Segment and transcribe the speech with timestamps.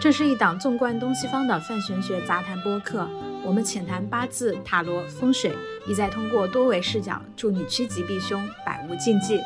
[0.00, 3.06] 这是一档纵观东西方的泛玄学杂谈播客，
[3.44, 5.52] 我们浅谈八字、塔罗、风水，
[5.86, 9.38] 意在通过多维视角，助你趋吉避凶，百无禁忌。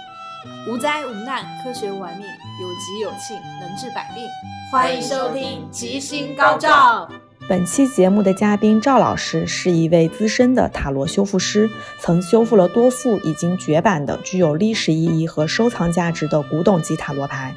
[0.68, 2.25] 无灾无难，科学玩命，
[2.62, 4.25] 有吉有庆，能治百病。
[4.71, 7.11] 欢迎收听吉星高照。
[7.49, 11.68] 本期节目的嘉宾赵老师是一位资深的塔罗修复师，
[11.99, 17.52] 曾修复了多副已经绝版的、具有历史意义和收藏价值的古董级塔罗牌。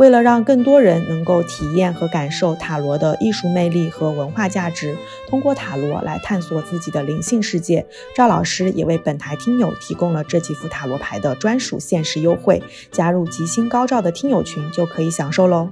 [0.00, 4.96] 为了让更多人能够体验和感受塔罗的艺术魅力和文化价值，
[5.28, 7.84] 通过塔罗来探索自己的灵性世界，
[8.16, 12.62] 赵老师也为本台听友提供了这几副塔罗牌的专属限时优惠。
[12.90, 15.68] 加入吉星高照的听友群就可以享受喽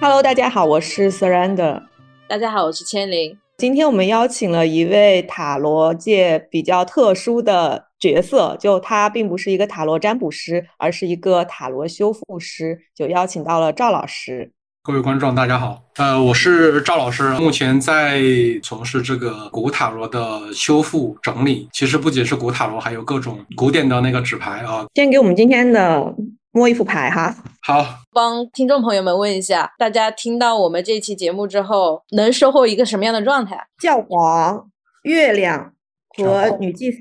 [0.00, 1.82] ！Hello，大家好，我是 Surrender。
[2.26, 3.38] 大家好，我是千灵。
[3.56, 14.50] 今天我们邀请了一位塔罗界比较特殊的角色，就他并不是一个塔罗占卜师，而是一个塔罗修复师，就邀请到了赵老师。
[14.82, 18.22] 各位观众，大家好，呃，我是赵老师，目前在
[18.62, 21.68] 从事这个古塔罗的修复整理。
[21.72, 24.86] 其实不仅是古塔罗，还有各种古典的那个纸牌啊。
[24.94, 26.14] 先给我们今天的。
[26.52, 33.68] 摸一副牌哈，好，帮听众朋友们问一下，大家听到我们这期节目之后，能收获一个什么样的状态？
[33.80, 34.68] 教皇、
[35.04, 35.72] 月亮
[36.16, 36.98] 和女祭司，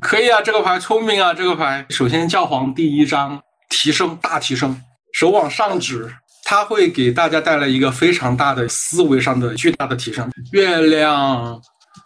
[0.00, 1.84] 可以啊，这个牌聪明啊，这个牌。
[1.90, 4.80] 首先，教皇第一张提升大提升，
[5.12, 10.30] 手往上指，它会给大家带来一个非常大的思维上的巨大的提升。
[10.52, 11.60] 月亮。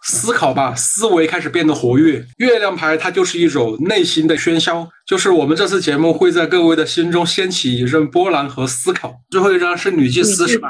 [0.05, 2.25] 思考吧，思维开始变得活跃。
[2.37, 9.13] 月亮牌它就是一种内心的喧嚣，就是我们这次节目会在各位的心中掀起一阵波澜和思考。
[9.29, 10.67] 最后一张是女祭司，是吧？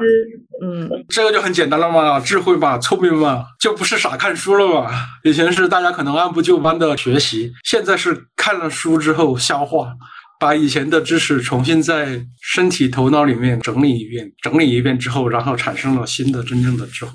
[0.63, 4.91] 嗯，这个就很简单了嘛，智慧嘛，聪明嘛，就不是傻看书了嘛。
[5.23, 9.93] 以前是大家可能按部就班的学习，现在是看了书之后消化，
[10.39, 17.13] 把以前的知识重新在身体头脑里面整理一遍，整理一遍之后，然后产生了新的真正的智慧。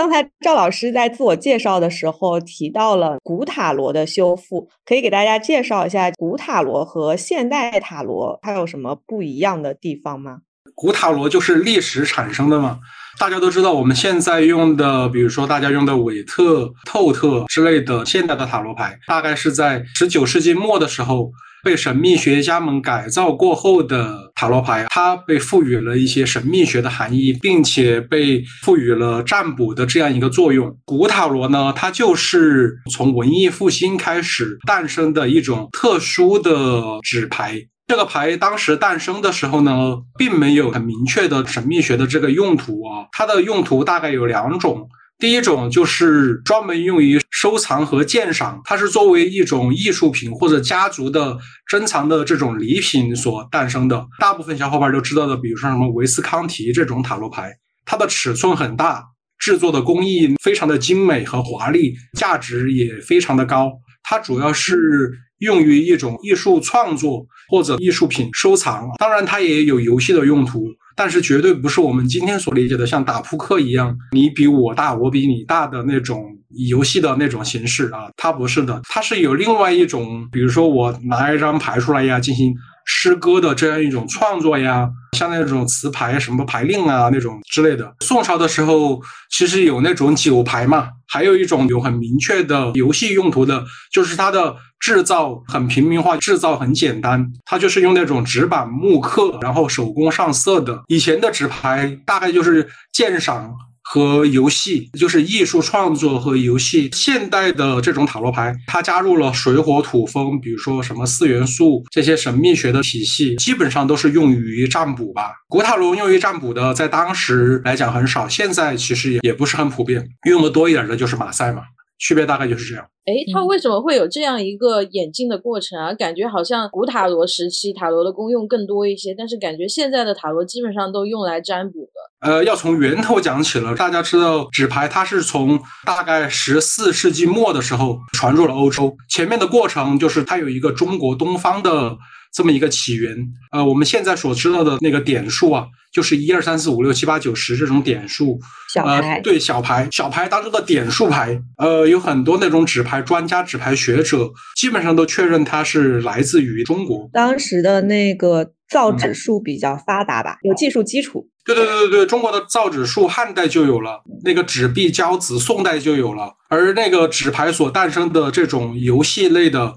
[0.00, 10.38] 刚才赵老师在自我介绍的时候提到了古塔罗的修复，可以给大家介绍一下古塔罗和现代塔罗它有什么不一样的地方吗？
[10.74, 12.78] 古塔罗就是历史产生的嘛，
[13.18, 21.30] 大家都知道，我们现在用的，比如说大家用的韦特、透特之类的现代的塔罗牌，大概是在十九世纪末的时候。
[21.62, 30.76] 被神秘学家们改造过后的塔罗牌，它被赋予了一些神秘学的含义，并且被赋予了占卜的这样一个作用。
[30.84, 37.60] 古塔罗呢，它就是从文艺复兴开始诞生的一种特殊的纸牌。
[37.86, 44.88] 这个牌当时诞生的时候呢，并没有很明确的神秘学的这个用途啊，它的用途大概有两种。
[45.20, 51.36] 第一种就是专门用于收藏和鉴赏，它是作为一种艺术品或者家族的
[51.66, 54.06] 珍藏的这种礼品所诞生的。
[54.18, 57.52] 大部分小伙伴都知道的，比如说什么维斯康提这种塔罗牌，
[57.84, 59.04] 它的尺寸很大，
[59.38, 63.70] 制作的工艺非常的精美和华丽，价值也非常的高。
[64.02, 70.66] 它主要是用于一种艺术创作或者艺术品收藏，当然它也有游戏的用途。
[71.00, 76.26] 但是绝对不是我们今天所理解的像打扑克一样，你比我大，我比你大的那种
[76.68, 87.94] 游戏的那种形式啊，它不是的，它是有另外一种，比如说我拿一张牌出来呀，进行诗歌的这样一种创作呀，像那种词牌、什么牌令啊那种之类的。
[88.00, 89.00] 宋朝的时候
[89.30, 94.54] 其实有那种酒牌嘛，还有一种有很明确的游戏用途的，就是它的。
[94.80, 100.82] 制造很平民化，制造很简单，它就是用那种纸板木刻，然后手工上色的。
[100.88, 106.88] 以前的纸牌大概就是鉴赏和游戏，就是艺术创作和游戏。
[106.92, 115.32] 现代的这种塔罗牌，它加入了水火土风，比如说什么四元素这些神秘学的体系，基本上都是用于占卜吧。
[115.48, 121.62] 古塔罗用于占卜的，在当时来讲很少，现在其实也也不是很普遍，用的多一点的就是马赛嘛。
[122.00, 122.84] 区别大概就是这样。
[123.04, 125.94] 哎，它为什么会有这样一个演进的过程啊？
[125.94, 132.28] 感觉好像古塔罗时期塔罗的功用更多一些，但是感觉现在的塔罗基本上都用来占卜的。
[132.28, 133.74] 呃，要从源头讲起了。
[133.74, 138.96] 大家知道纸牌，它是从大概十四世纪末的时候传入了欧洲。
[139.08, 141.96] 前面的过程就是它有一个中国东方的。
[142.32, 143.16] 这么一个起源，
[143.50, 148.38] 呃，我们现在所知道的那个点数啊，就是一二三四五六七八九十这种点数，
[148.72, 157.10] 小牌，对小牌，小牌当中的点数牌，呃，有很多那种纸牌专家、纸牌学者，基本上都确认它是来自于中国。
[157.12, 161.26] 当时的那个造纸术比较发达吧，有技术基础。
[161.44, 169.74] 对对对对对，中国的造纸术汉代就有了，那个纸币交子宋代就有了，而那个纸牌所诞生的这种游戏类的。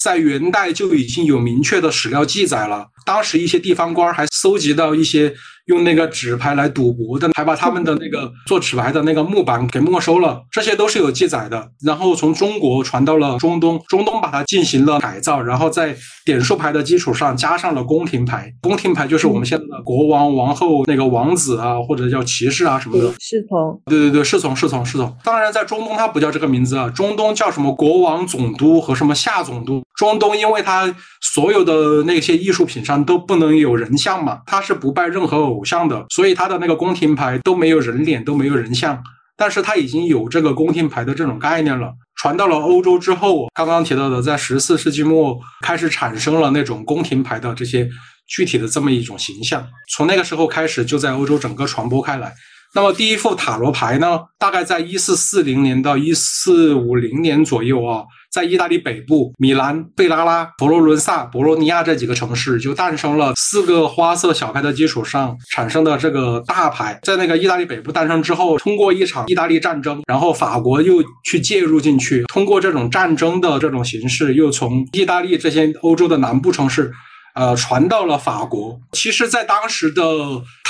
[0.00, 2.88] 在元代就已经有明确的史料记载了。
[3.04, 5.32] 当时一些地方官还搜集到一些
[5.66, 11.70] 用那个纸牌来赌博的，还把他们的那个 做纸牌的那个木板给没收了，这些都是有记载的。
[11.84, 18.52] 然后从中国传到了中东，中东把它进行了改造，然后在点数牌的基础上加上了宫廷牌。
[18.60, 23.12] 宫廷牌就是我们现在的国王、王后、那个王子啊，或者叫骑士啊什么的。
[23.20, 23.80] 侍从。
[23.86, 25.16] 对对对，侍从侍从侍从。
[25.22, 29.80] 当然，在中东它不叫这个名字啊，中东叫什么国王总督和什么夏总督。
[29.96, 39.02] 中东因为它所有的那些艺术品上都不能有人像嘛，它是不拜任何偶像的，所以它的那个宫廷牌都没有人脸，都没有人像。
[39.38, 41.92] 但是它已经有这个宫廷牌的这种概念了。
[42.16, 47.86] 传到了欧洲之后，刚刚提到的，在十四世纪末开始产生了那种宫廷牌的这些
[48.26, 49.66] 具体的这么一种形象。
[49.94, 52.32] 从那个时候开始，就在欧洲整个传播开来。
[52.74, 58.04] 那么第一副塔罗牌呢，大概在一四四零年到一四五零年左右啊。
[58.36, 66.98] 在意大利北部，米兰、贝拉拉、佛罗伦萨、博洛尼亚这几个城市就诞生了四个花色小牌的基础上产生的这个大牌。
[67.02, 76.92] 在那个意大利北部诞生之后，通过一场意大利战争，然后法国又去介入进去，通过这种战争的这种形式，又从意大利这些欧洲的南部城市，
[77.34, 78.78] 呃，传到了法国。
[78.92, 80.02] 其实，在当时的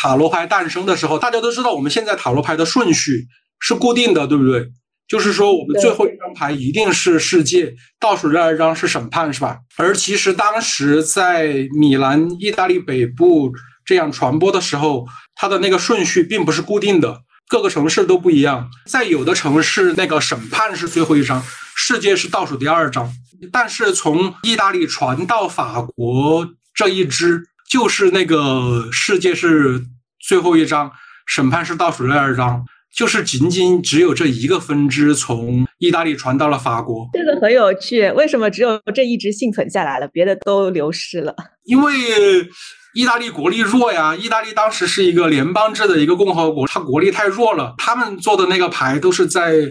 [0.01, 3.27] 塔罗牌诞生的时候，大家都知道，我们现在塔罗牌的顺序
[3.59, 4.69] 是固定的，对不对？
[5.09, 9.59] 就是说，我们最后一张牌一定是世界，倒数第二张是审判，是吧？
[9.77, 13.53] 而其实当时在米兰、意大利北部
[13.85, 15.07] 这样传播的时候，
[15.37, 18.69] 它的那个顺序并不是固定的，各个城市都不一样。
[18.87, 21.41] 在有的城市，那个审判是最后一张，
[21.77, 23.09] 世界是倒数第二张。
[23.53, 29.85] 但是从意大利传到法国这一支，就是那个世界是
[30.19, 30.91] 最后一张，
[31.27, 32.65] 审判是倒数第二张。
[32.97, 38.11] 就是仅仅只有这一个分支从意大利传到了法国，这个很有趣。
[38.13, 41.35] 为什么只有这一支幸存下来了，别的都流失了？
[41.65, 41.93] 因为
[42.95, 47.75] 意大利国力弱呀，意大利当时是一个联邦制的一个共和国，它国力太弱了。
[47.77, 49.71] 他们做的那个牌都是在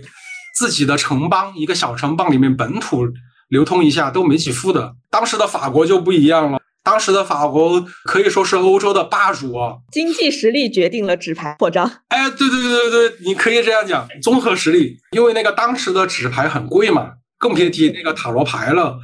[0.55, 3.07] 自己的城邦一个小城邦里面本土
[3.49, 4.93] 流通一下，都没几副的。
[5.09, 6.59] 当时的法国就不一样了。
[6.85, 11.91] 当时的法国可以说是欧洲的霸主啊，经济实力决定了纸牌扩张。
[12.09, 14.95] 哎，对对对对对，你可以这样讲，综合实力。
[15.11, 18.99] 因为那个当时的纸牌很贵嘛，更别提那个塔罗牌了。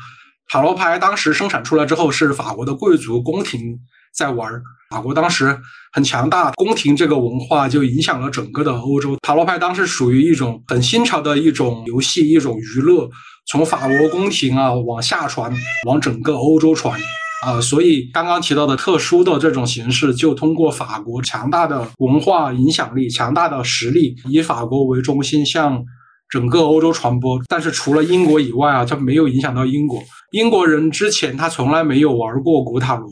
[0.47, 3.79] 塔罗牌当时生产出来之后，是法国的贵族宫廷
[4.15, 4.61] 在玩。
[4.91, 5.57] 法国当时
[5.91, 9.17] 很强大，宫廷这个文化就影响了整个的欧洲。
[9.23, 13.09] 塔罗牌当时属于一种很新潮的一种游戏，一种娱乐，
[13.47, 15.51] 从法国宫廷啊往下传，
[15.87, 16.99] 往整个欧洲传。
[17.41, 25.83] 啊，所以刚刚提到的特殊的这种形式，就通过法国强大的文化影响力、强大的实力，以法国为中心向
[26.29, 27.41] 整个欧洲传播。
[27.47, 30.03] 但是除了英国以外啊，它没有影响到英国。
[30.31, 33.09] 英国人之前他从来没有玩过古塔罗，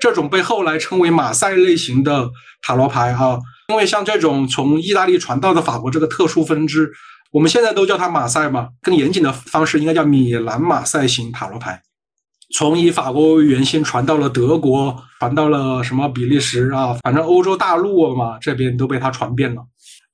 [0.00, 2.30] 这种被后来称为马赛类型的
[2.62, 6.90] 塔罗牌哈，因为像这种从意大利传到的法国这个特殊分支，
[7.32, 11.82] 我们现在都叫它马赛嘛，更严谨的方式应该叫米兰马赛型塔罗牌。
[12.54, 19.62] 从以法国为圆心传到了德国，传到了什么比利时啊，反正欧洲大陆嘛，这边都被它传遍了，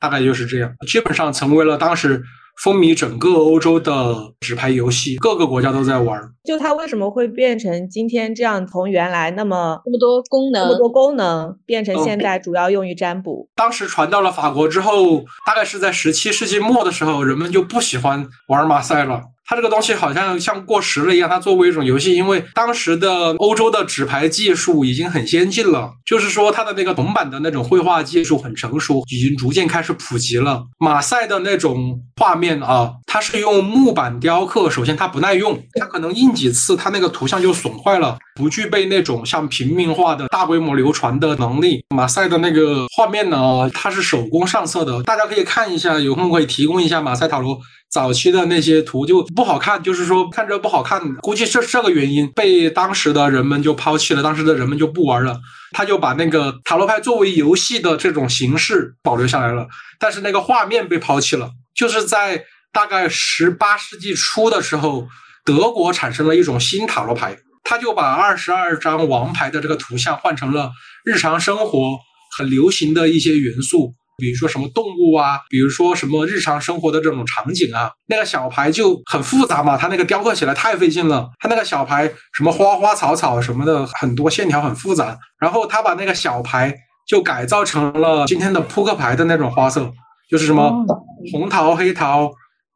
[0.01, 2.23] 大概就是这样，基本上成为了当时
[2.63, 6.21] 风靡整个欧洲的纸牌游戏，各个国家都在玩。
[6.45, 13.49] 就它为什么会变成今天这样，从原来那么那么多功能，那么多功能，变成现在主要用于占卜？
[13.55, 19.23] 当时传到了法国之后，大概是在十七世纪末的时候，人们就不喜欢玩马赛了。
[19.47, 21.29] 它这个东西好像像过时了一样。
[21.29, 30.65] 它作为一种游戏，因为当时的欧洲的纸牌技术已经很先进了，就是说它的那个铜板的那种绘画技术很成熟，已经逐渐开始普及了。
[30.79, 41.85] 马赛的那种画面啊，它是用木板雕刻，首先它不耐用， 它可能印几次，它那个图像就损坏了，不具备那种像平民化的大规模流传的能力。
[41.95, 47.59] 马赛的那个画面呢，它是手工上色的，大家可以看一下，有空可以提供一下马赛塔罗。
[47.91, 55.39] 早期的那些图就不好看，就是说看着不好看，估计是这个原因被当时的人们就抛弃了，当时的人们就不玩了。
[55.71, 59.69] 他就把那个塔罗牌作为游戏的这种形式保留下来了，
[60.01, 61.51] 但是那个画面被抛弃了。
[61.75, 65.07] 就是在大概十八世纪初的时候，
[65.45, 70.71] 德国产生了一种新塔罗牌，他就把二十二张王牌的这个图像换成了
[71.05, 71.99] 日常生活
[72.37, 73.95] 很流行的一些元素。
[74.17, 81.29] 比如说什么动物啊，比如说什么日常生活的这种场景啊，那个小牌就很复杂嘛，它那个雕刻起来太费劲了。
[81.41, 85.19] 它那个小牌什么花花草草什么的，很多线条很复杂。
[85.41, 86.73] 然后他把那个小牌
[87.09, 89.93] 就改造成了今天的扑克牌的那种花色，
[90.35, 90.85] 就是什么
[91.31, 92.29] 红桃、黑桃、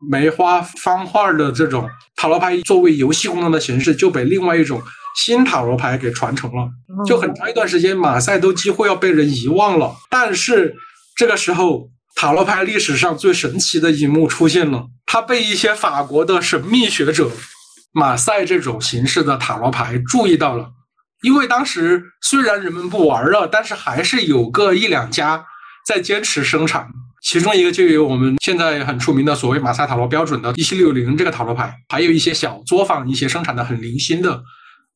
[0.09, 4.81] 梅花、方块的这种塔罗牌，作为游戏功能的形式，就被另外一种
[5.17, 6.69] 新塔罗牌给传承了。
[7.05, 9.97] 就很长一段时间，马赛都几乎要被人遗忘了。
[10.09, 10.77] 但是
[11.17, 17.29] 这个时候，塔罗牌历史上最神奇的一幕出现了，它被一些法国的神秘学者，
[17.91, 20.71] 马赛这种形式的塔罗牌注意到了。
[21.23, 25.45] 因为当时虽然人们不玩了，但是还是有个一两家
[25.85, 26.87] 在坚持生产。
[27.23, 34.43] 其中一个就有我们现在很出名的所谓马赛塔罗标准的一七六零这个塔罗牌，还有一些小作坊一些生产的很零星的，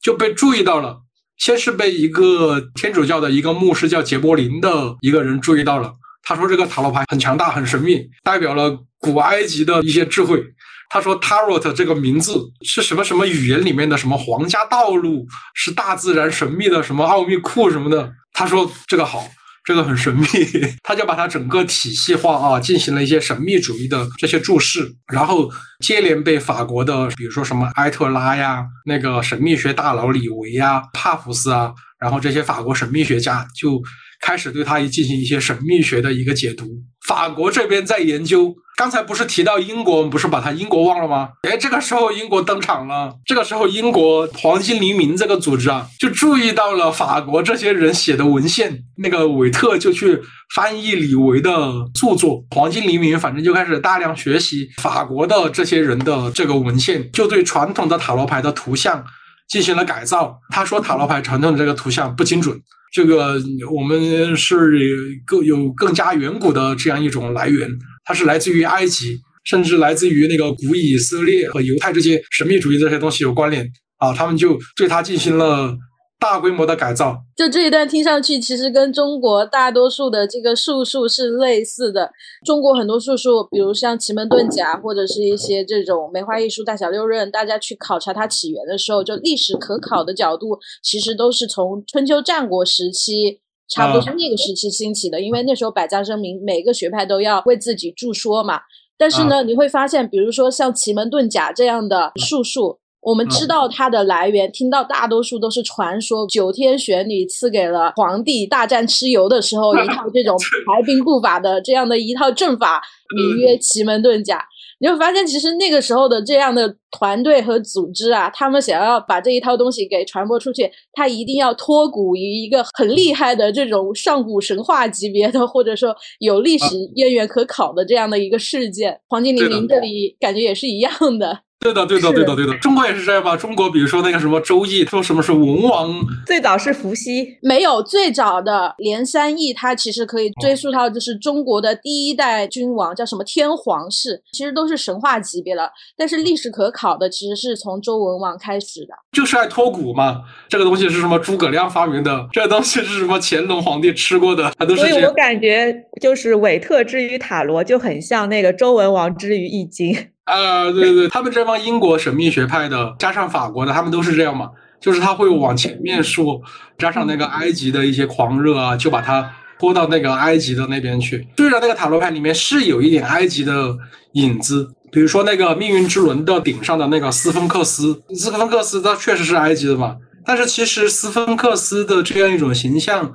[0.00, 1.02] 就被注意到了。
[1.38, 10.41] 先是被一个天主教的一个牧师叫杰柏林的一个人注意到了，他说这个塔罗牌很强大很神秘，代表了古埃及的一些智慧。
[10.88, 18.12] 他说 Tarot 这个名字是什么什么语言里面的什么皇家道路，是大自然神秘的什么奥秘库什么的。
[18.33, 19.26] 他说这个好。
[19.64, 20.26] 这个很神秘，
[20.83, 25.50] 他就把他整个体系化啊，进行了一些神秘主义的这些注释，然后
[25.81, 33.81] 接连被法国的，比如说什么埃特拉呀，那个神秘学大佬李维呀、帕福斯啊，然后这些法国神秘学家就
[34.21, 36.66] 开始对他进行一些神秘学的一个解读。
[37.07, 38.54] 法国这边在研究。
[38.76, 41.29] 刚才不是提到英国，我们不是把他英国忘了吗？
[41.43, 43.14] 哎，这个时候英国登场了。
[43.25, 48.83] 这个时候，英国黄金黎明这个组织啊，就注意到了法国这些人写的文献。
[48.97, 50.21] 那个韦特就去
[50.55, 51.50] 翻译李维的
[51.95, 59.05] 著作，黄金黎明反正就开始大量学习法国的这些人的这个文献，就对传统的塔罗牌的图像
[59.49, 60.41] 进行了改造。
[60.49, 62.59] 他说塔罗牌传统的这个图像不精准，
[62.93, 63.35] 这个
[63.71, 67.71] 我们是更有更加远古的这样一种来源。
[68.05, 73.67] 它是来自于埃及，甚至来自于那个古以色列和犹太这些神秘主义这些东西有关联
[73.99, 75.75] 啊，他们就对它进行了
[76.19, 77.17] 大规模的改造。
[77.37, 82.11] 就这一段听上去，其实跟中国大多数的这个术数是类似的。
[82.45, 93.41] 中国很多术数，比如像奇门遁甲，或者是一些这种梅花易数、大小六壬，大家去考察它起源的时候，就历史可考的角度，其实都是从春秋战国时期。
[93.73, 98.61] 差不多是那个时期兴起的，因为那时候百家争鸣，每个学派都要为自己著说嘛。
[98.99, 110.37] 但是呢，你会发现，比如说像奇门遁甲这样的术数，我们知道它的来源，听到大多数都是传说，九天玄女赐给了皇帝大战蚩尤的时候一套这种
[110.67, 112.81] 排兵布法的这样的一套阵法，
[113.17, 114.47] 名曰奇门遁甲。
[114.83, 128.99] 你会发现，其实那个时候的这样的团队和组织啊，他们想要把这一套东西给传播出去，他一定要托古于一个很厉害的这种上古神话级别的，或者说有历史渊源可考的这样的一个事件。
[129.09, 131.43] 黄金黎明这里感觉也是一样的。
[131.62, 132.57] 对的，对的，对的，对的。
[132.59, 133.37] 中国也是这样吧？
[133.37, 135.95] 中国比如说那个什么周易，说什么是文王，
[136.26, 145.71] 最早是伏羲，没有最早的连山易，它其实可以追溯到就是中国的第一代君王叫什么天皇氏，其实都是神话级别的。
[145.97, 150.23] 但是历史可考的其实是从周文王开始的，就是爱托古嘛。
[150.49, 151.19] 这个东西是什么？
[151.19, 152.26] 诸葛亮发明的？
[152.33, 153.19] 这个东西是什么？
[153.23, 154.52] 乾隆皇帝吃过的？
[154.59, 154.83] 都是。
[154.83, 159.97] 所以我感觉就是韦特之于塔罗就很像那个周文王之于易经。
[160.33, 166.41] 啊，对对，他们这帮英国神秘学派的，加上法国的，他们都是这样嘛，就是他会往前面说，
[166.79, 171.29] 加上那个埃及的一些狂热啊，就把它拖到那个埃及的那边去。
[171.37, 173.77] 虽然那个塔罗牌里面是有一点埃及的
[174.12, 183.12] 影子，比如说那个命运之轮的顶上的那个斯芬克斯，斯芬克斯它确实是埃及的嘛，但是其实斯芬克斯的这样一种形象，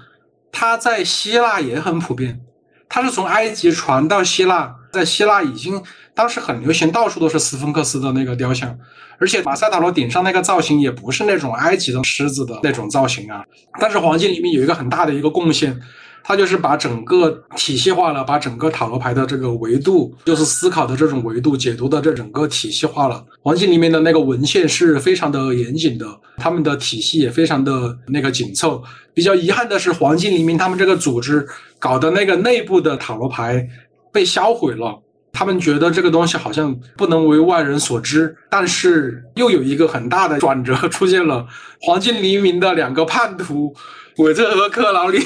[0.52, 2.40] 它在希腊也很普遍，
[2.88, 5.82] 它是从埃及传到希腊，在希腊已经。
[6.18, 8.76] 当时很流行，到处都是斯芬克斯的那个雕像，
[9.20, 13.44] 而且马赛塔罗顶上那个造型也不是那种埃及的狮子的那种造型啊。
[13.80, 15.80] 但是黄金里面有一个很大的一个贡献，
[16.24, 23.24] 它就是把整个体系化了，把整个塔罗牌的这个维度，就是思考的这种维度、解读的这整个体系化了。
[23.44, 28.84] 黄金里面的那个文献是非常的严谨的，他们的体系也非常的那个紧凑。
[29.14, 31.48] 比较遗憾的是，黄金黎明他们这个组织
[31.78, 33.68] 搞的那个内部的塔罗牌
[34.12, 35.00] 被销毁了。
[35.38, 41.46] 他们觉得这个东西好像不能为外人所知，但是又有一个很大的转折出现了。
[41.80, 43.72] 黄金黎明的两个叛徒，
[44.18, 45.20] 韦特和克劳利，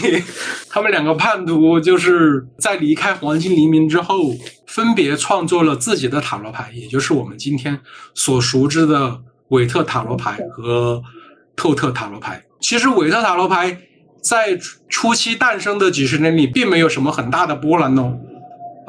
[0.70, 4.32] 他们两个叛徒就是在离开黄金黎明之后，
[4.68, 7.80] 分别创作了自己的塔罗牌，也就是我们今天
[8.14, 11.02] 所熟知的韦特塔罗牌和
[11.56, 12.44] 透特塔罗牌。
[12.60, 13.78] 其实韦特塔罗牌
[14.22, 18.20] 在初期诞生的几十年里，并没有什么很大的波澜哦。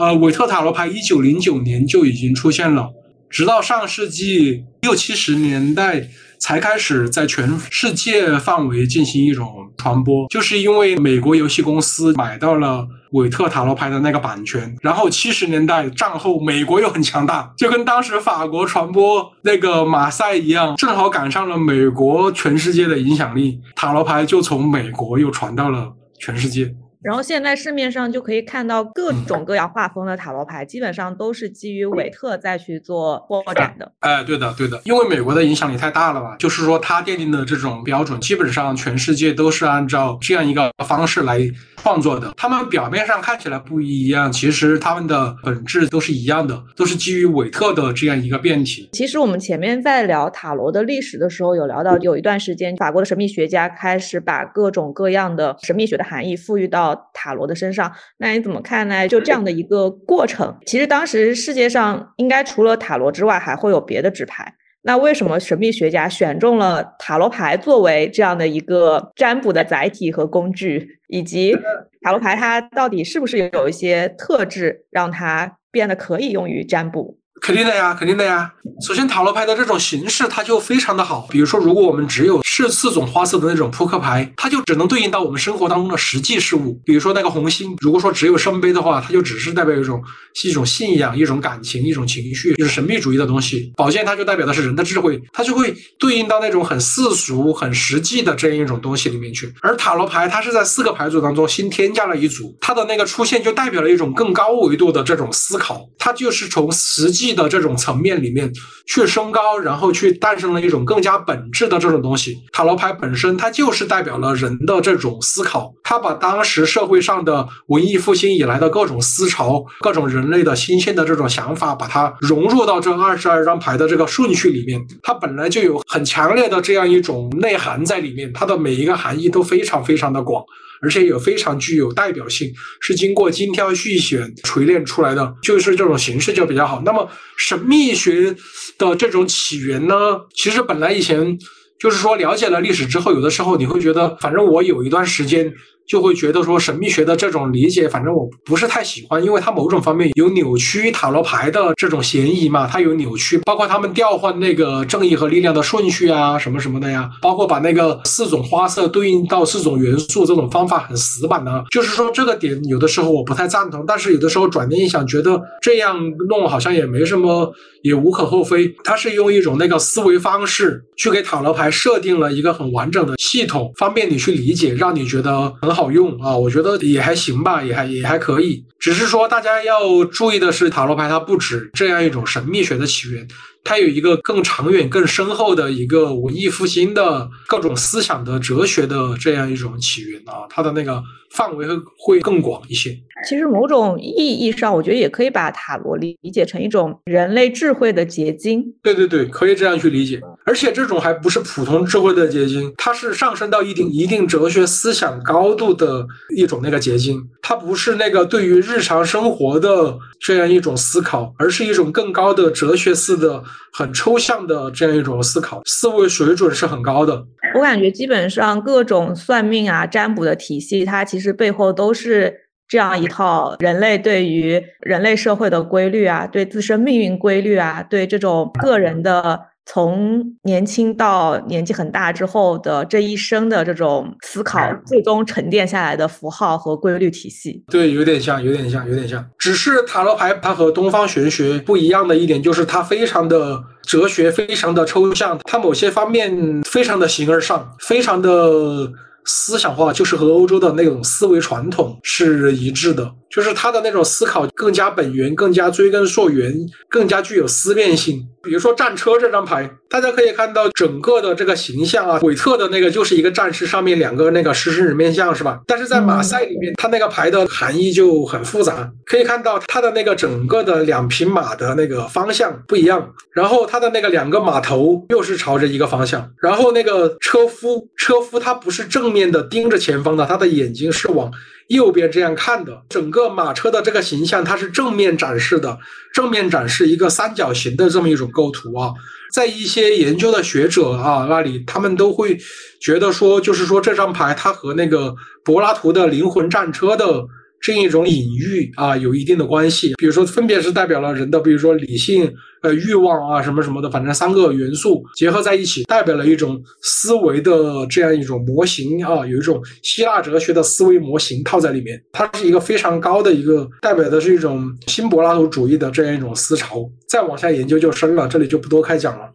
[0.02, 2.90] 呃，韦特塔罗牌一九零九年就已经出现了，
[3.30, 6.08] 直到上世纪六七十年代
[6.40, 26.74] 才开始在全世界范围进行一种传播，就是因为美国游戏公司买到了韦特塔罗牌的那个版权，然后七十年代战后美国又很强大，就跟当时法国传播那个马赛一样，正好赶上了美国全世界的影响力，塔罗牌就从美国又传到了全世界。
[27.02, 33.90] 然后现在市面上就可以看到各种各样画风的塔罗牌，基本上都是基于韦特再去做扩展的。
[34.00, 36.36] 哎，对的，对的，因为美国的影响力太大了吧？
[36.38, 41.40] 就是说，他奠定的这种标准，基本上全世界都是按照这样一个方式来
[41.76, 42.32] 创作的。
[42.36, 48.88] 他们表面上看起来不一样，其实他们的本质都是一样的，都是基于韦特的这样一个变体。
[48.92, 56.91] 其实我们前面在聊塔罗的历史的时候，有聊到有一段时间，法国的神秘学家开始把各种各样的神秘学的含义赋予到。
[57.12, 59.06] 塔罗的身上，那你怎么看呢？
[59.08, 64.54] 就这样的一个过程，其实当时世界上应该除了塔罗之外，还会有别的纸牌。
[64.84, 70.98] 那为什么神秘学家选中了塔罗牌作为这样的一个占卜的载体和工具？
[71.06, 71.56] 以及
[72.00, 77.18] 塔罗牌它到底是不是有一些特质，让它变得可以用于占卜？
[77.42, 78.52] 肯定的呀，肯定的呀。
[78.86, 81.26] 首先，塔罗牌的这种形式它就非常的好。
[81.28, 86.80] 比如说，如果我们只有是四种花色的那种扑克牌，它就只能对应到我们生活当中的实际事物。
[86.84, 90.00] 比如说那个红心，如果说只有圣杯的话，它就只是代表一种
[90.44, 93.72] 一种信仰、一种感情、一种情绪，就是神秘主义的东西。
[93.76, 99.52] 宝剑它就代表的是人的智慧，它就会对应到那种很世俗、很实际的这样一种东西里面去。
[99.62, 107.31] 而塔罗牌它是在四个牌组当中新添加了一组，它的那个出现就代表了一种更高维度的这种思考，它就是从实际。
[107.34, 108.52] 的这种层面里面
[108.86, 112.36] 去升高，然后去诞生了一种更加本质的这种东西。
[112.52, 124.80] 塔罗牌本身它就是代表了人的这种思考，它把当时社会上的文艺复兴以来的各种思潮、各种人类的新鲜的这种想法，把它融入到这二十二张牌的这个顺序里面。
[125.02, 130.42] 它本来就有很强烈的这样一种内涵在里面，它的每一个含义都非常非常的广。
[130.82, 136.82] 而且也非常具有代表性，是经过精挑细选锤炼出来的，就是这种形式就比较好。
[136.84, 138.36] 那么神秘学
[138.76, 139.94] 的这种起源呢，
[140.34, 141.38] 其实本来以前
[141.78, 145.54] 就是说了解了历史之后，有的时候你会觉得，反正我有一段时间。
[145.86, 152.66] 就会觉得说神秘学的这种理解，反正我不是太喜欢，因为它某种方面有扭曲塔罗牌的这种嫌疑嘛。
[152.66, 161.64] 它有扭曲，包括他们调换那个正义和力量的顺序啊，什么什么的呀，包括把那个四种花色对应到四种元素这种方法很死板的。
[161.70, 168.72] 就是说这个点有的时候我不太赞同，但是有的时候转念一想，觉得这样弄好像也没什么，也无可厚非。
[168.84, 175.52] 它是用一种那个思维方式去给塔罗牌设定了一个很完整的系统，方便你去理解，让你觉得。
[175.72, 178.64] 好用啊，我觉得也还行吧，也还也还可以。
[178.78, 183.26] 只是说大家要注意的是，塔罗牌它不止这样一种神秘学的起源。
[183.64, 192.90] 它有一个更长远、更深厚的一个文艺复兴的各种思想的哲学的这样一种起源啊，它的那个范围会会更广一些。
[193.28, 198.64] 其实某种意义上，我觉得也可以把塔罗理理解成一种人类智慧的结晶。
[198.82, 200.20] 对对对，可以这样去理解。
[200.44, 207.22] 而且这种还不是普通智慧的结晶，它是上升到一定一定哲学思想高度的一种那个结晶。
[207.40, 213.42] 它不是那个对于日常生活的这样一种思考，而是一种更高的哲学式的。
[213.74, 217.24] 很抽象的这样一种思考，思维水准是很高的。
[217.54, 222.34] 我感觉基本上各种算命啊、占卜的体系，它其实背后都是
[222.68, 229.40] 这样一套人类对于人类社会的规律啊，对自身命运规律啊，对这种个人的。
[229.64, 239.24] 从年轻到年纪很大之后的这一生的这种思考，最终沉淀下来的符号和规律体系，对，有点像，有点像，有点像。
[239.38, 248.90] 只是塔罗牌它和东方玄学不一样的一点，就是它非常的哲学，非常的抽象，它某些方面非常的形而上，非常的
[249.24, 253.12] 思想化，就是和欧洲的那种思维传统是一致的。
[253.32, 256.54] 就是他的那种思考更加本源，更加追根溯源，
[256.90, 258.22] 更加具有思辨性。
[258.42, 265.60] 比如说战车这张牌，大家可以看到整个的这个形象啊，韦特的那个就是一个战士，上面两个那个狮身人面像，是吧？
[265.66, 268.90] 但是在马赛里面，他那个牌的含义就很复杂。
[269.06, 281.30] 可以看到他的那个整个的两匹马的那个方向不一样，然后他的那个两个马头又是朝着一个方向，然后那个车夫，车夫他不是正面的盯着前方的，他的眼睛是往。
[281.74, 285.78] 右边这样看的，整个马车的这个形象，它是正面展示的，
[286.12, 288.92] 正面展示一个三角形的这么一种构图啊。
[289.32, 292.38] 在一些研究的学者啊那里，他们都会
[292.80, 297.24] 觉得说，就是说这张牌它和那个柏拉图的灵魂战车的
[297.62, 299.94] 这一种隐喻啊有一定的关系。
[299.96, 312.02] 比如说，分别是代表了人的，比如说理性、呃欲望啊什么什么的，反正三个元素结合在一起，代表了一种思维的这样一种模型啊，有一种希腊哲学的思维模型套在里面。
[312.10, 316.90] 它是一个非常高的一个，代表的是一种新柏拉图主义的这样一种思潮。
[317.08, 319.30] 再往下研究就深了，这里就不多开讲了。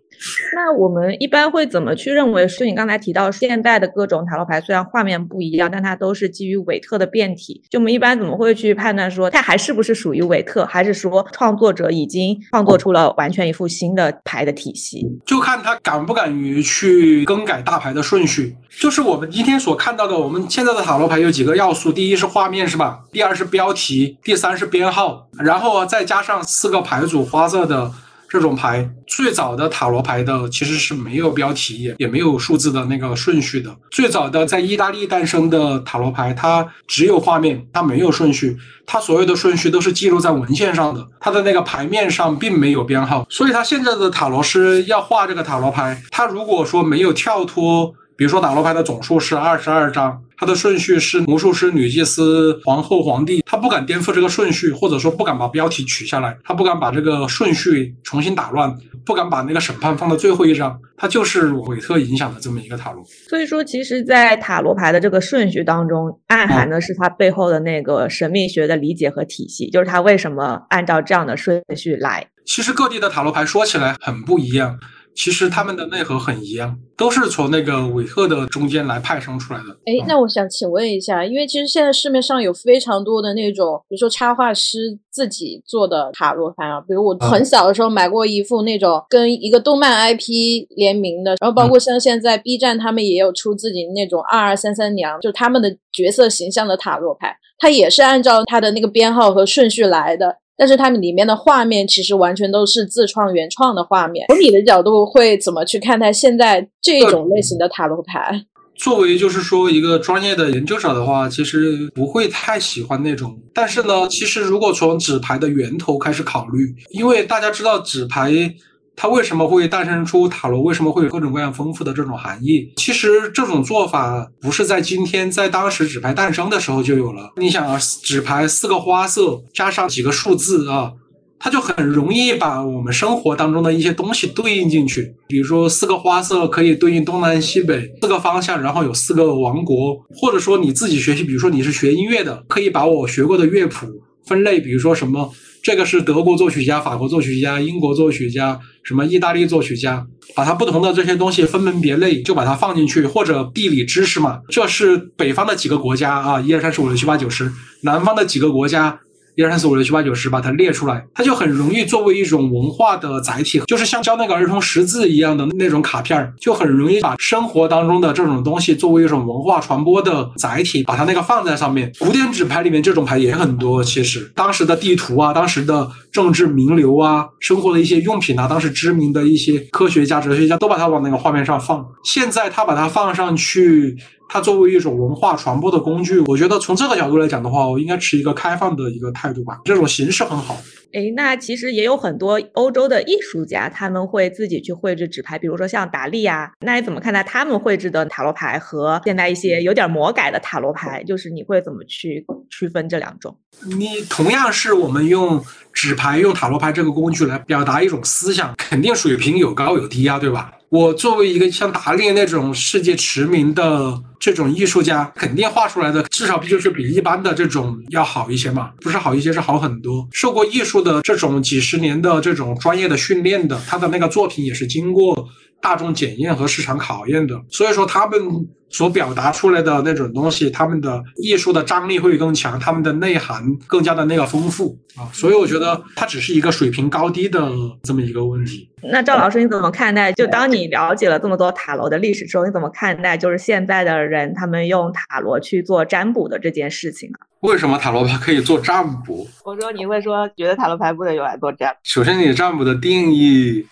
[0.56, 2.48] 那我们一般会怎么去认为？
[2.48, 7.62] 就你刚才提到，现代的各种塔罗牌虽然画面不一样，但它都是基于韦特的变体。
[7.70, 15.06] 就我们一般怎么会去判断说它还是不是属于韦特，还是说创作者已经创作出了完全一副新的牌的体系？
[15.26, 18.56] 就看他敢不敢于去更改大牌的顺序。
[18.80, 23.02] 就是我们今天所看到的，我们现在的塔罗牌有几个要素：第一是画面，是吧？
[23.12, 27.92] 第二是标题，第三是编号，然后再加上四个牌组花色的。
[28.30, 33.76] 这种牌最早的塔罗牌的其实是没有标题也也没有数字的那个顺序的。
[33.92, 43.26] 最早的在意大利诞生的塔罗牌，它只有画面，它没有顺序，它所有的顺序都是记录在文献上的，它的那个牌面上并没有编号。
[43.30, 50.22] 所以，他现在的塔罗师要画这个塔罗牌，他如果说没有跳脱，比如说塔罗牌的总数是二十二张。
[50.38, 58.72] 它的顺序是魔术师、女祭司、皇后、皇帝，他不敢颠覆这个顺序，或者说不敢把标题取下来，他不敢把这个顺序重新打乱，
[59.04, 63.04] 不敢把那个审判放到最后一张，他就是韦特影响的这么一个塔罗。
[63.30, 72.28] 所以说，其实，在塔罗牌的这个顺序当中，暗含的是它背后的那个神秘学的理解和体系，就是它为什么按照这样的顺序来。
[72.46, 74.80] 其实各地的塔罗牌说起来很不一样。
[75.18, 79.66] 其实他们的内核很一样，都是从那个韦特的中间来派生出来的。
[79.86, 84.78] 哎，那我想请问一下，因为其实现在市面上有非常多的那种，比如说插画师
[85.12, 100.38] 自己做的塔罗牌啊，比如我很小的时候买过一副那种跟一个动漫 IP 联名的，然后包括像现在 B 站他们也有出自己那种二二三三娘，就他们的角色形象的塔罗牌，它也是按照它的那个编号和顺序来的。
[100.58, 104.26] 但是它们里面的画面其实完全都是自创原创的画面。
[104.30, 108.44] 从你的角度会怎么去看待现在这种类型的塔罗牌？
[108.76, 113.40] 作为就是说一个专业的研究者的话，其实不会太喜欢那种。
[113.54, 118.54] 但是呢，其实如果从纸牌的源头开始考虑，因为大家知道纸牌。
[119.00, 120.64] 它为什么会诞生出塔罗？
[120.64, 122.74] 为什么会有各种各样丰富的这种含义？
[122.78, 127.32] 其实这种做法不是在今天，在当时纸牌诞生的时候就有了。
[127.38, 130.94] 你想啊，纸牌四个花色加上几个数字啊，
[131.38, 135.14] 它就很容易把我们生活当中的一些东西对应进去。
[135.28, 143.86] 比如说四个花色可以对应东南西北四个方向，然后有四个王国，或者说你自己学习，比如说你是学音乐的，可以把我学过的乐谱
[144.26, 145.32] 分类，比如说什么。
[145.68, 157.52] 这个是德国作曲家、法国作曲家、英国作曲家，什么意大利作曲家，把它不同的这些东西分门别类，就把它放进去，或者地理知识嘛，这是北方的几个国家啊，一二三四五六七八九十，
[157.82, 158.98] 南方的几个国家。
[159.38, 171.94] 一二三四五六七八九十，把它列出来，它就很容易作为一种文化的载体，就是像教那个儿童识字一样的那种卡片，就很容易把生活当中的这种东西作为一种文化传播的载体，把它那个放在上面。
[172.00, 181.86] 古典纸牌里面这种牌也很多，其实当时的地图啊，当时的政治名流啊，生活的一些用品啊，当时知名的一些科学家、哲学家都把它往那个画面上放。
[182.04, 183.96] 现在他把它放上去。
[184.30, 189.60] 它作为一种文化传播的工具，我觉得从这个角度来讲的话，我应该持一个开放的一个态度吧。
[189.66, 190.58] 这种形式很好。
[190.94, 196.50] 哎，那其实也有很多欧洲的艺术家，他们会自己去绘制纸牌，比如说像达利啊。
[196.62, 201.04] 那你怎么看待他们绘制的塔罗牌和现在一些有点魔改的塔罗牌？
[201.08, 203.38] 就是你会怎么去区分这两种？
[203.78, 210.52] 你同样是我们用纸牌、用塔罗牌这个工具来表达一种思想，肯定水平有高有低啊，对吧？
[210.70, 220.06] 我作为一个像达利那种世界驰名的这种艺术家，肯定画出来的至少就是比一般的这种要好一些嘛，不是好一些，是好很多。
[220.12, 225.30] 受过艺术的这种几十年的这种专业的训练的，他的那个作品也是经过
[225.68, 228.48] 大众检验和市场考验的，所以说他们。
[228.70, 237.50] 所表达出来的那种东西，他们的艺术的张力会更强，他们的内涵更加的那个丰富啊，所以我觉得它只是一个水平高低的
[237.84, 238.70] 这么一个问题。
[238.92, 240.12] 那赵老师你怎么看待？
[240.12, 247.24] 就当你了解了这么多塔罗的历史之后，你怎么看待就是现在的人他们用塔罗去做占卜的这件事情啊？
[247.40, 249.26] 为什么塔罗牌可以做占卜？
[249.46, 251.78] 我说你会说觉得塔罗牌不能用来做占卜？
[251.86, 253.66] 首先，你占卜的定义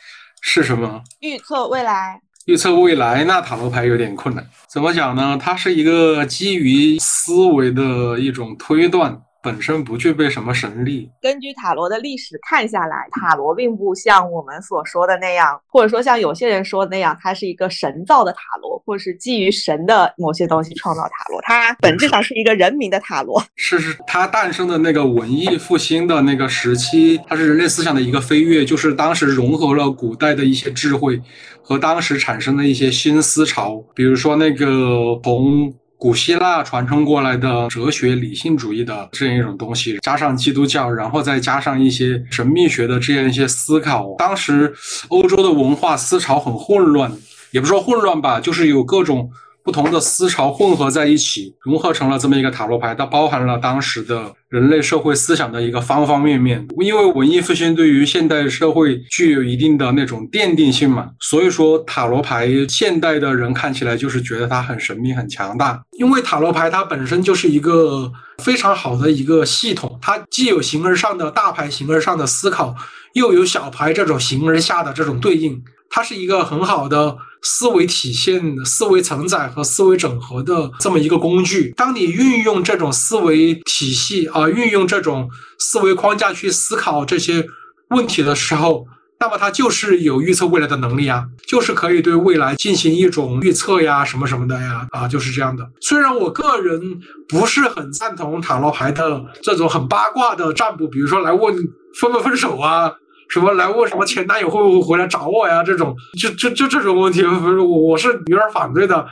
[0.48, 1.02] 是什么？
[1.22, 2.22] 预测未来。
[2.46, 4.48] 预测未来，那塔罗牌有点困难。
[4.68, 5.36] 怎么讲呢？
[5.42, 11.08] 它是一个基于思维的一种推断，本身不具备什么神力。
[11.22, 21.40] 根据塔罗的历史看下来，塔罗并不像我们所说的那样，或者说像有些人说的那样，它是一个神造的塔罗，或者是基于神的某些东西创造塔罗。
[21.44, 23.40] 它本质上是一个人民的塔罗。
[23.56, 31.22] 是是，它诞生的那个文艺复兴的那个时期，它是人类思想的一个飞跃，就是当时融合了古代的一些智慧
[31.62, 35.72] 和当时产生的一些新思潮，比如说那个从。
[35.98, 44.14] 古希腊传承过来的哲学理性主义的这样一种东西，加上基督教，然后再加上一些神秘学的这样一些思考。
[44.18, 44.74] 当时
[45.08, 47.12] 欧洲的文化思潮很混乱，
[47.52, 49.32] 也不说混乱吧，就是有各种。
[49.66, 56.64] 不同的思潮混合在一起，融合成了这么一个塔罗牌，它包含了当时的人类社会思想的一个方方面面。
[56.80, 65.82] 因为文艺复兴对于现代社会具有一定的那种奠定性嘛，所以说塔罗牌现代的人看起来就是觉得它很神秘、很强大。
[65.98, 72.76] 因为塔罗牌它本身就是一个非常好的一个系统，它既有形而上的大牌、形而上的思考，
[73.14, 75.64] 又有小牌这种形而下的这种对应。
[75.90, 81.72] 它是一个很好的思维体现、思维承载和思维整合的这么一个工具。
[81.78, 85.30] 当你运用这种思维体系啊，运用这种
[85.60, 87.46] 思维框架去思考这些
[87.92, 88.88] 问题的时候，
[89.20, 95.70] 那么它就是有预测未来的能力啊，就是可以对未来进行一种预测呀，什么什么的呀，啊，就是这样的。
[95.80, 101.56] 虽然我个人不是很赞同塔罗牌的这种很八卦的占卜，比如说来问
[102.02, 102.92] 分不分手啊。
[103.30, 105.64] 什么来问什么前男友会不会回来找我呀？
[105.64, 109.06] 这种就就就这种问题，不是我我是有点反对的。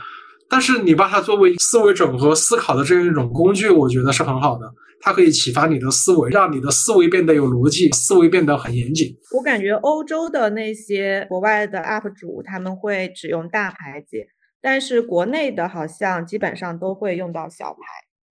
[0.48, 4.70] 但是你把它作为思维整合思考的这样一种工具，我觉得是很好的。
[5.00, 9.14] 它可以启发你的思维，让你的思维变得有逻辑，思维变得很严谨。
[9.36, 14.28] 我感觉欧洲的那些国外的 UP 主他们会只用大牌解，
[14.62, 17.78] 但是国内的好像基本上都会用到小牌。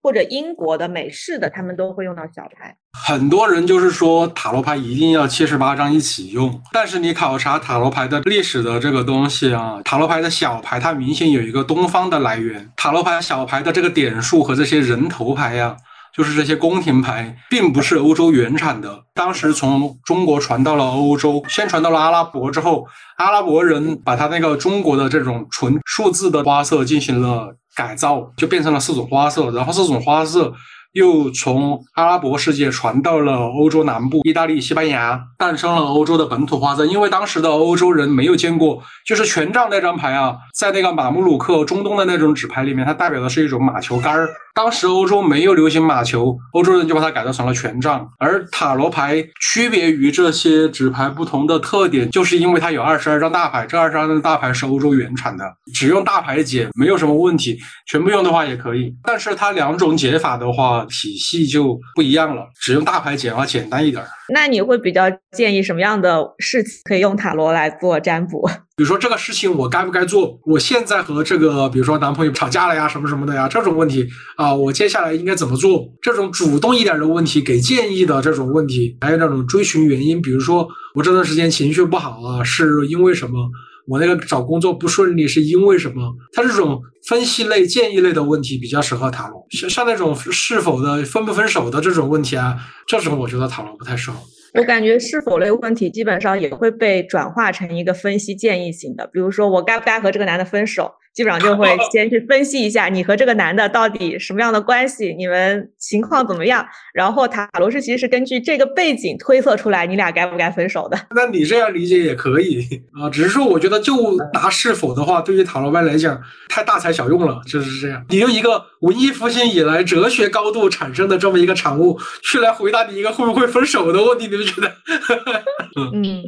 [0.03, 2.75] 或者英国的、美式的，他们都会用到小牌。
[3.07, 12.69] 很多人就是说塔罗牌一定要七十八张一起用，但是你考察塔罗牌的历史的这个东西啊，塔罗牌的小牌它明显有一个东方的来源。
[12.75, 15.77] 塔罗牌小牌的这个点数和这些人头牌呀，
[16.13, 19.05] 就是这些宫廷牌，并不是欧洲原产的。
[19.13, 22.85] 当时从中国传到了欧洲，先传到了阿拉伯之后，
[23.15, 27.55] 阿拉伯人把他那个中国的这种纯数字的花色进行了。
[27.75, 30.53] 改造就变成了四种花色，然后四种花色
[30.93, 36.85] 又从阿拉伯世界传到了欧洲南部，意大利、西班牙，诞生了欧洲的本土花色。
[36.85, 44.29] 因为当时的欧洲人没有见过，就是权杖那张牌啊，在那个马穆鲁克中东的那种纸牌里面，它代表的是一种马球杆儿。
[44.55, 48.07] 当时欧洲没有流行马球，欧洲人就把它改造成了权杖。
[48.19, 58.93] 而塔罗牌区别于这些纸牌不同的特点，就是因为它有二十二张大牌，这二十二张大牌是欧洲原产的，只用大牌解没有什么问题，全部用的话也可以。
[59.03, 64.03] 但是它两种解法的话，体系就不一样了，只用大牌解话简单一点。
[64.31, 68.47] 那你会比较建议什么样的事情可以用塔罗来做占卜？
[68.75, 70.39] 比如说这个事情我该不该做？
[70.45, 75.87] 我现在和这个比如说男朋友吵架了呀，什么什么的呀，这种问题啊，我接下来应该怎么做？
[76.01, 83.47] 这种主动一点的问题，给建议的这种问题，还有那种追寻原因，比如说我这段时间情绪不好啊，是因为什么？
[83.85, 86.11] 我那个找工作不顺利是因为什么？
[86.31, 92.55] 他这种分析类、建议类的问题比较适合塔罗，像像那种是否的分不分手的这种问题啊，
[92.87, 94.17] 这种我觉得塔罗不太适合。
[94.53, 110.97] 我感觉是否类问题基本上也会被转化成一个分析建议型的，比如说我该不该和这个男的分手，基本上就会 先去分析一下你和这个男的到底什么样的关系，你们情况怎么样，然后塔罗是其实是根据这个背景推测出来你俩该不该分手的。
[111.15, 118.05] 那你这样理解也可以啊，只是说我觉得就答是否的话，对于塔罗牌来讲太大材小用了，就是这样。
[118.09, 124.43] 你用一个文艺复兴以来哲学高度产生的这么一个产物去来回答你一个会不会分手的问题，你们。
[124.43, 124.67] 觉得，
[125.95, 126.21] 嗯，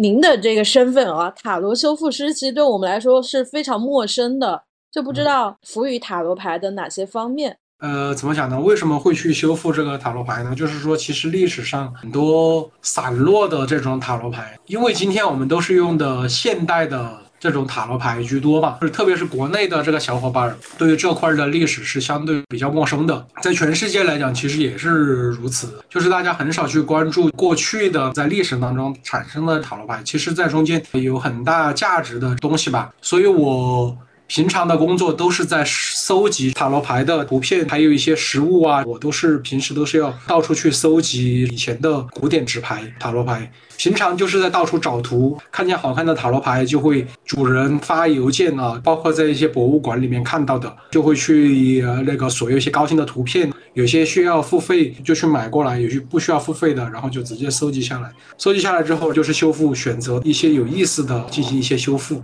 [0.00, 7.58] 您的这个身份啊，塔罗修复师，其实对我们来说是非常陌生的，就不知道赋予塔罗牌的哪些方面。
[7.80, 8.58] 呃，怎么讲呢？
[8.58, 10.54] 为什么会去修复这个塔罗牌呢？
[10.54, 17.18] 就是说，其实历史上很多散落的这种塔罗牌，因为今天我们都是用的现代的。
[17.40, 23.26] 这种塔罗牌居多吧，就是特别是国内的这个小伙伴儿，对于这块的历史是相对比较陌生的。
[23.40, 32.92] 在全世界来讲，其实也是如此，就是大家很少去关注过去的在历史当中产生的塔罗牌，其实在中间有很大价值的东西吧。
[33.00, 33.96] 所以我
[34.30, 43.50] 平常的工作都是在搜集塔罗牌的图片，还有一些实物啊，我都是平时都是要到处去搜集以前的古典纸牌塔罗牌。
[43.76, 58.08] 平常就是在到处找图，看见好看的塔罗牌就会主人发邮件啊，包括在一些博物馆里面看到的，就会去那个索有一些高清的图片，有些需要付费就去买过来，有些不需要付费的，然后就直接收集下来。
[58.38, 62.22] 收集下来之后就是修复，选择一些有意思的进行一些修复。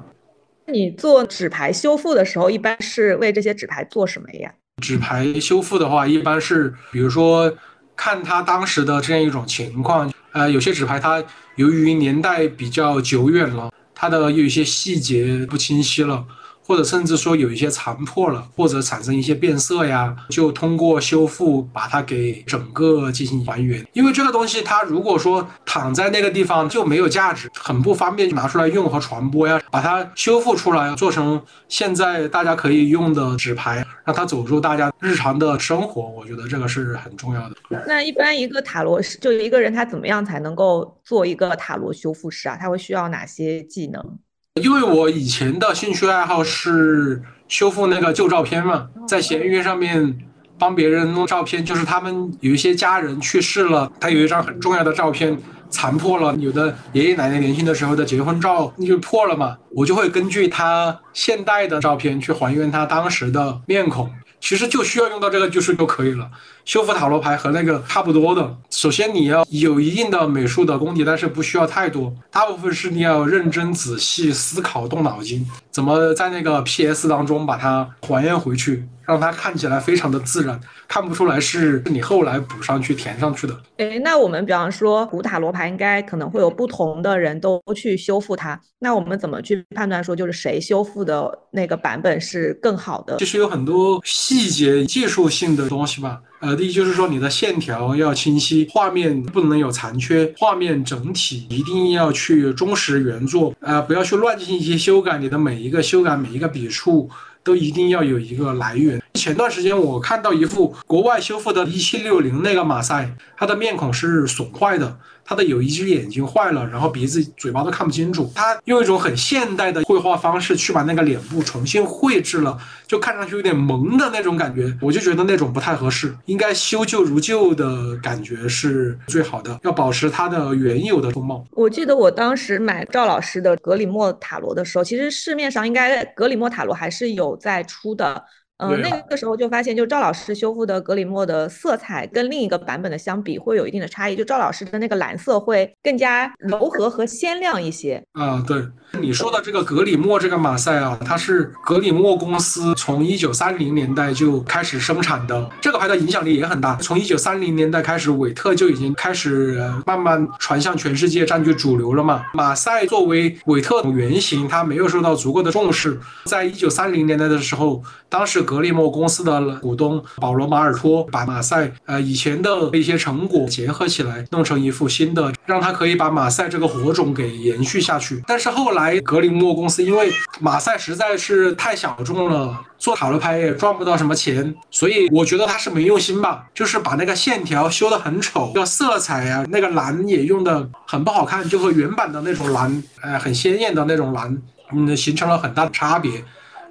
[0.69, 4.53] 你做纸牌修复的时候，一般是为这些纸牌做什么呀？
[4.83, 7.53] 纸牌修复的话，一般是比如说
[7.95, 11.23] 看它当时的这样一种情况，呃，有些纸牌它
[11.55, 16.25] 由于年代比较久远了，它的有一些细节不清晰了。
[16.67, 23.87] 或者甚至说有一些残破了，或者产生一些变色呀，就通过修复把它给整个进行还原。
[23.93, 29.61] 因为这个东西它如果说躺在那个地方就没有价值，很不方便拿出来用和传播呀。
[29.71, 37.57] 把它修复出来，做成现在大家可以用的纸牌，让它走入大家日常的生活，我觉得这个是很重要的。
[37.87, 42.57] 那一般一个塔罗师，就一个人他怎么样才能够做一个塔罗修复师啊？
[42.59, 44.19] 他会需要哪些技能？
[44.63, 50.17] 因为我以前的兴趣爱好是修复那个旧照片嘛，在闲鱼上面
[50.59, 55.37] 帮别人弄照片，就是他们有一些家人去世了，他有一张很重要的照片
[55.69, 64.11] 残破了，有的爷爷奶奶年轻的时候的结婚照就破了嘛，我就会根据他现代的照片去还原他当时的面孔。
[64.39, 66.31] 其实就需要用到这个技术就可以了。
[66.67, 68.57] 修复塔罗牌和那个差不多的。
[68.71, 72.13] 首先你要有一定的美术的功底，但是不需要太多。
[72.29, 83.57] 大部分是你要认真仔细思考，动脑筋，怎么在那个 PS 当中把它还原回去，让它看起来非常的自然，看不出来是你后来补上去填上去的。
[83.77, 88.61] 诶，那我们比方说古塔罗牌，应该可能会有不同的人都去修复它。
[88.81, 93.19] 那我们怎么去判断说就是谁修复的那个版本是更好的？
[93.19, 96.21] 其实有很多细节技术性的东西吧。
[96.39, 107.09] 呃，第一就是说你的线条要清晰，画面不能有残缺，画面整体一定要去忠实原作，呃，不要去乱进行一些修改，你的每一个修改每一个笔触
[107.43, 109.03] 都一定要有一个来源。
[109.15, 114.99] 前段时间我看到一幅国外修复的1760那个马赛，它的面孔是损坏的。
[115.27, 118.31] 他的有一只眼睛坏了，然后鼻子、嘴巴都看不清楚。
[118.35, 124.73] 他用一种很现代的绘画方式去把那个脸部重新绘制了，就看上去有点萌的那种感觉。
[124.81, 131.45] 我就觉得那种不太合适，应该修旧如旧的感觉是最好的，要保持它的原有的风貌。
[131.51, 138.23] 我记得我当时买赵老师的格里莫塔罗的时候，其实市面上应该格里莫塔罗还是有在出的。
[138.59, 144.17] 嗯，那个时候就发现，就赵老师修复的格里莫的色彩跟另一个版本的相比，会有一定的差异。
[144.17, 148.03] 就赵老师的那个蓝色会更加柔和和鲜亮一些。
[148.13, 148.67] 啊，对，
[148.99, 156.77] 你说的这个格里莫这个马赛啊，它是格里莫公司从一九三零年代就开始生产的，这个牌的影响力也很大。
[156.77, 162.25] 从一九三零年代开始，韦特就已经开始慢慢传向全世界，占据主流了嘛。
[162.33, 166.01] 马赛作为韦特原型，它没有受到足够的重视。
[166.25, 168.46] 在一九三零年代的时候，当时。
[168.47, 178.23] 格里莫公司的股东保罗·马尔托把马赛呃以前的一些成果结合起来，弄成一副新的，让他可以把马赛这个火种给延续下去。
[178.27, 194.37] 但是后来格里莫公司因为马赛实在是太小众了，做塔罗牌也赚不到什么钱，所以我觉得他是没用心吧，就是把那个线条修得很丑，要色彩啊，那个蓝也用的很不好看，就和原版的那种蓝，呃，很鲜艳的那种蓝，
[194.73, 196.23] 嗯，形成了很大的差别。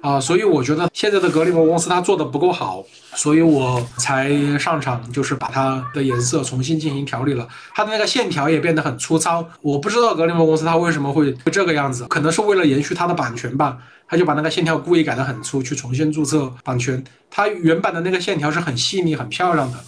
[0.06, 2.84] 啊，所以我觉得现在的格里莫公司它做的不够好，
[3.16, 9.44] 所以我才上场，就是把它的颜色重新进行调理了，它的那个线条也变得很粗糙。
[9.62, 17.02] 我不知道格里莫公司它为什么会这个样子，可能是为了延续它的版权吧，他就把那个线条故意改得很粗，去重新注册版权。
[17.28, 19.78] 它原版的那个线条是很细腻、很漂亮的。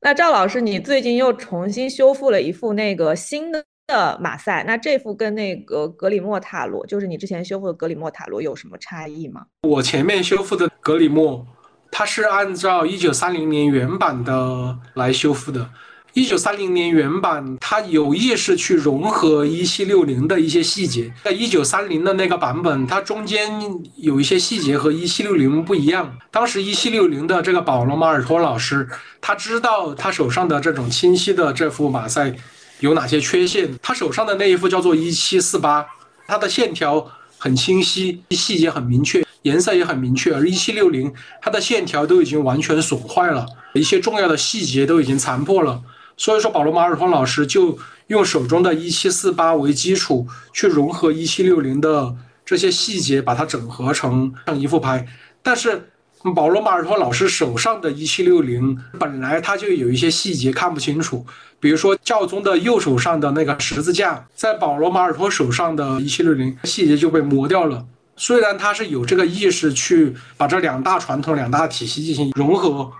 [0.00, 3.62] 那赵老师，你最近又重新修复了一副那个新的。
[3.88, 9.46] 的马赛，那这副跟那个格里莫塔罗，就是你之前修复的格里莫塔罗有什么差异吗？
[9.62, 11.44] 我前面修复的格里莫，
[11.90, 15.70] 它是按照一九三零年原版的来修复的。
[16.12, 21.12] 一九三零年原版，它有意识去融合一七六零的一些细节。
[21.22, 23.50] 在一九三零的那个版本，它中间
[23.96, 26.18] 有一些细节和一七六零不一样。
[26.30, 28.86] 当时一七六零的这个保罗马尔托老师，
[29.20, 32.34] 他知道他手上的这种清晰的这副马赛。
[32.80, 33.70] 有哪些缺陷？
[33.82, 35.86] 他手上的那一副叫做一七四八，
[36.26, 40.34] 它的线条很清晰，细节很明确，颜色也很明确。
[40.34, 45.82] 而一七六零，它的线条都已经完全损坏了，一些重要的细节都已经残破了。
[46.16, 52.14] 所以说，保罗马尔通老师就用手中的一七四八为基础，去融合一七六零的
[52.44, 55.06] 这些细节把它整合成成一副牌。
[55.42, 55.90] 但是
[56.34, 61.24] 保罗马尔托老师手上的一七六零本来他就有一些细节看不清楚，
[61.60, 67.84] 比如说教宗的右手上的那个十字架，在保罗马尔托手上的一七六零细节就被磨掉了。
[68.16, 72.90] 虽然他是有这个意识去把这两大传统、两大体系进行融合，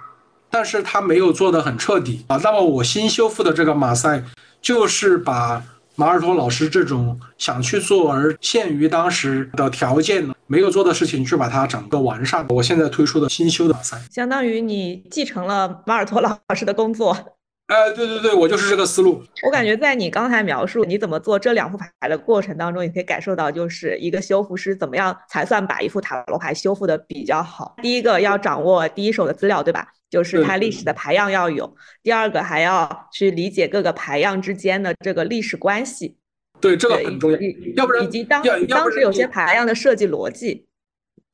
[0.48, 2.38] 但是他没有做得很彻底啊。
[2.42, 4.22] 那么我新修复的这个马赛，
[4.62, 5.60] 就是把
[5.98, 12.46] 马尔托老师这种想去做而限于当时的条件呢没有做的事情，去把它整个完善。
[12.50, 17.16] 我现在推出的新修的马赛，相当于你继承了马尔托老师的工作。
[17.66, 19.20] 哎，对对对，我就是这个思路。
[19.44, 27.74] 我感觉在你刚才描述你怎么做这两副牌的过程当中，你可以感受到，就是一个修复师怎么样才算把一副塔罗牌修复的比较好。
[27.82, 29.88] 第一个要掌握第一手的资料，对吧？
[30.10, 31.76] 就是它历史的牌样要有。
[32.02, 36.16] 第二个还要去理解各个牌样之间的这个历史关系。
[36.60, 37.38] 对，这个很重要。
[37.76, 40.66] 要不然以及当当时有些牌样的设计逻辑。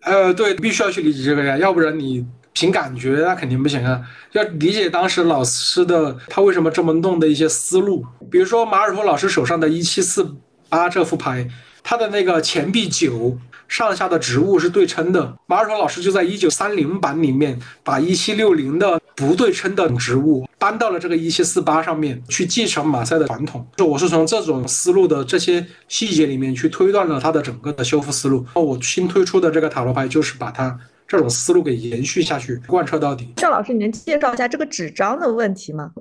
[0.02, 2.26] 呃，对，必须要去理解这个呀，要不然你。
[2.56, 4.00] 凭感觉那肯定不行啊，
[4.30, 8.06] 要理解当时老师的他为什么这么弄的一些思路。
[8.30, 10.36] 比如说马尔托老师手上的一七四
[10.68, 11.48] 八这副牌，
[11.82, 13.36] 他的那个钱币九
[13.74, 15.36] 上下的植物是对称的。
[15.46, 23.66] 马尔托老师就在一九三零版里面把一七六零的不对称的植物搬到了这个一七四八上面去继承马赛的传统。
[23.76, 28.46] 就我是从这种思路的这些细节里面去推断了他的整个的修复思路。
[28.54, 30.78] 我新推出的这个塔罗牌就是把它。
[31.06, 33.28] 这种思路给延续下去，贯彻到底。
[33.36, 35.92] 赵老师，你能介绍一下这个纸张的问题吗？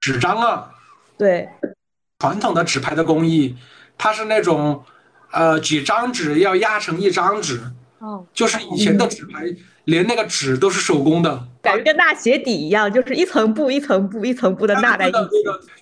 [0.00, 0.70] 纸张啊，
[1.18, 1.48] 对，
[2.20, 3.56] 传统的纸牌的工艺，
[3.98, 4.84] 它是那种，
[5.30, 7.60] 呃，几张纸要压成一张纸，
[7.98, 9.44] 哦，就是以前的纸牌，
[9.84, 15.18] 连那个纸都是手工的，感觉跟纳鞋底一样，就是一层布一层布一层布的纳在一起。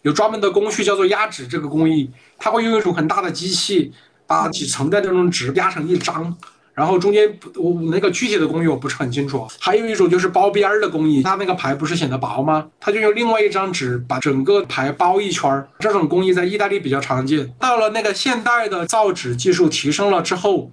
[0.03, 3.93] 有专门的工序叫做压纸这个工艺，它会用一种很大的机器
[4.27, 6.37] 把几层的那种纸压成一张。
[6.75, 12.67] 然后中间我那个具体的工艺我不是很清楚，还有一种就是包边儿的工艺，它那个牌不是显得薄吗？
[12.81, 17.49] 它就用另外一张纸把整个牌包一圈儿，这种工艺在意大利比较常见。
[17.61, 20.69] 到了那个现代的造纸技术提升了之后，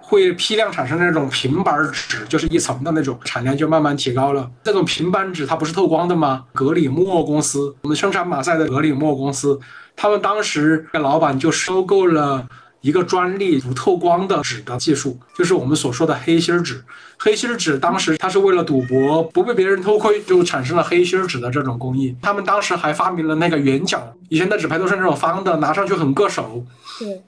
[0.00, 4.50] 会批量产生那种平板纸，就是一层的那种，产量就慢慢提高了。
[4.64, 6.44] 这种平板纸它不是透光的吗？
[6.52, 9.60] 格里莫公司，我们生产马赛的格里莫公司，
[9.94, 12.44] 他们当时老板就收购了。
[12.84, 16.84] 一个专利不透光的纸的技术，就是我们所说的黑心纸。
[17.16, 22.14] 黑心纸当时它是为了赌博，不被别人偷窥，就产生了黑心纸的这种工艺。
[22.20, 26.62] 他们当时还发明了那个圆角，以前的纸牌都是那种方的，拿上去很硌手。
[26.98, 27.22] 对，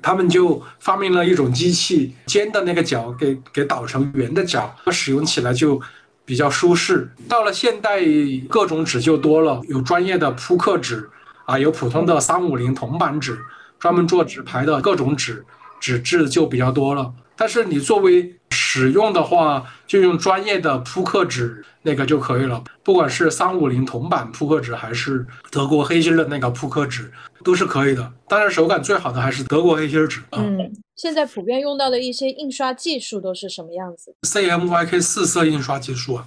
[0.00, 5.80] 他们就发明了一种机器，尖的那个角给给倒成圆的角，使用起来就
[6.24, 7.10] 比较舒适。
[7.28, 8.02] 到了现代，
[8.48, 11.10] 各种纸就多了，有专业的扑克纸
[11.44, 13.36] 啊，有普通的三五零铜版纸。
[13.78, 15.44] 专门做纸牌的各种纸，
[15.80, 17.12] 纸质就比较多了。
[17.38, 22.64] 但是你作为使用的话，就用专业的扑克纸那个就可以了。
[22.82, 27.12] 不管是三五零铜板扑克纸，还是德国黑心的那个扑克纸，
[27.44, 28.10] 都是可以的。
[28.26, 30.22] 当然，手感最好的还是德国黑心纸。
[30.32, 36.26] 嗯，现在普遍用到的一些印刷技术都是什么样子？CMYK 四色印刷技术啊。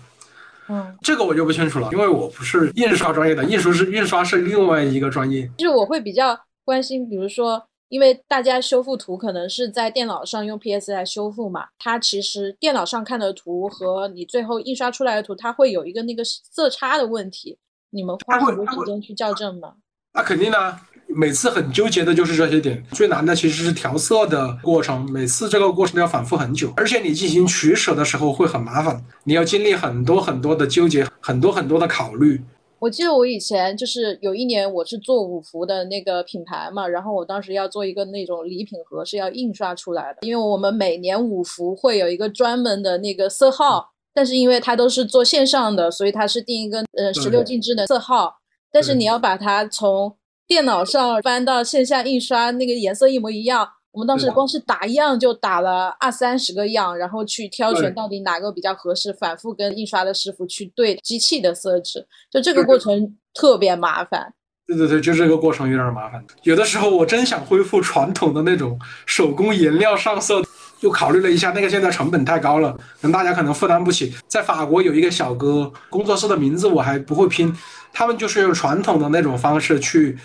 [0.67, 5.49] 嗯，这个我就不清楚了，因为我不是印刷专业的，印刷是印刷是另外一个专业。
[5.57, 6.39] 就是我会比较。
[6.69, 17.57] 关心，比如说，因为大家修复图可能是在电脑上用 PS 来修复嘛，它其实电脑上看的图和你最后印刷出来的图，它会有一个那个色差的问题。
[17.89, 19.73] 你们花很多时间去校正吗？
[20.13, 22.83] 那肯定的，每次很纠结的就是这些点。
[22.91, 32.39] 最难的其实是调色的过程，每次这个过程都要反复很久，而且你进行取舍的时候会很麻烦，你要经历很多很多的纠结，很多很多的考虑。
[32.79, 48.35] 我记得我以前就是有一年我是做五福的那个品牌嘛，然后我当时要做一个那种礼品盒是要印刷出来的，因为我们每年五福会有一个专门的那个色号，但是因为它都是做线上的，所以它是定一个呃十六进制的色号，
[48.71, 50.15] 但是你要把它从
[50.47, 53.67] 电脑上搬到线下印刷，那个颜色一模一样。
[53.91, 64.31] 我们当时光是打样就打了二三十个样，然后去挑选到底哪个比较合适，反复跟印刷的师傅去对机器的色纸，就这个过程特别麻烦。
[64.67, 66.23] 对对对，就这个过程有点麻烦。
[66.43, 70.43] 有的时候我真想恢复传统的那种手工颜料上色，
[70.81, 74.13] 又考虑了一下，那个现在成本太高了，可能大家可能负担不起。
[74.27, 77.51] 在法国有一个小哥工作室的名字我还不会拼，
[77.91, 80.15] 他们就是用传统的那种方式去。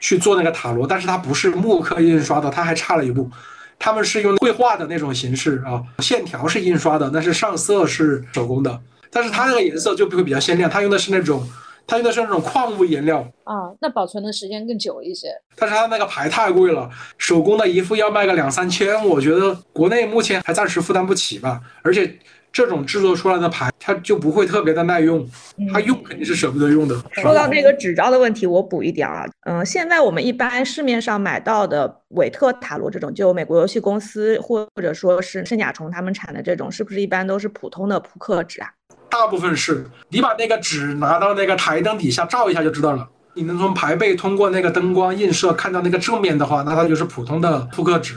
[0.00, 3.30] 去做那个塔罗，但是它不是木刻印刷的，它还差了一步，
[3.78, 8.80] 他们是用绘画的那种形式啊，线条是印刷的，但是上色是手工的，
[9.10, 11.46] 但是它那个颜色就会比较鲜亮，它用的是那种
[11.86, 15.28] 它用的是那种矿物颜料啊，那保存的时间更久一些。
[15.54, 21.60] 但是它那个牌太贵了，手工的一副要卖个两三千，我觉得国内目前还暂时负担不起吧。
[21.82, 22.18] 而且
[22.56, 25.28] 这种制作出来的牌，它就不会特别的耐用，
[25.70, 26.98] 它用肯定是舍不得用的。
[27.12, 38.70] 说到那个纸张的问题，我补一点啊，嗯，现在我们一般市面上买到的韦特塔罗这种，就美国游戏公司或者说是圣甲虫他们产的这种，是不是一般都是普通的扑克纸啊？
[39.10, 43.06] 大部分是你把那个纸拿到那个台灯底下照一下就知道了。
[43.34, 48.14] 你能从牌背通过那个灯光映射看到那个正面的话，那它就是普通的扑克纸；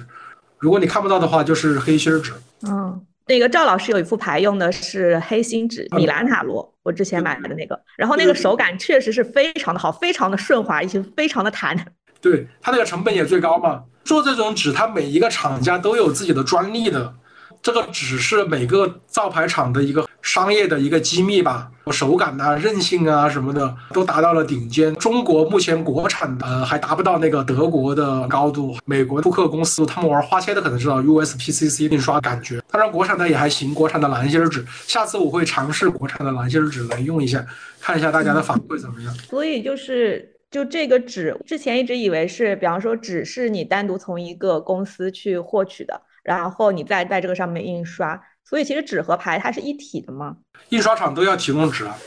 [0.59, 2.31] 如果你看不到的话，就是黑心纸。
[2.65, 11.77] 嗯，那个赵老师有一副牌用的是黑心纸米兰塔罗，我之前买的那个，然后那个手感确实是非常的好，非常的顺滑，以及非常的弹。
[12.19, 13.83] 对，它那个成本也最高嘛。
[14.03, 17.13] 做这种纸，它每一个厂家都有自己的专利的。
[17.61, 24.95] 这个只是每个造牌厂的一个商业的一个机密吧，手感啊、韧性啊什么的都达到了顶尖。
[24.95, 28.77] 中国目前国产的还达不到那个德国的高度。
[28.85, 34.65] 美国扑克公司他们玩花切的可能知道 USPCC 印刷感觉，当然国产的也还行，国产的蓝芯纸。
[34.87, 37.45] 下次我会尝试国产的蓝芯纸来用一下，
[37.81, 39.13] 看一下大家的反馈怎么样。
[39.15, 46.01] 所以就是就这个纸，之前一直以为是，比方说纸是你单独从一个公司去获取的。
[46.23, 50.37] 然后你再在这个上面印刷，所以其实纸和牌它是一体的嘛？
[50.69, 51.97] 印刷厂都要提供纸啊，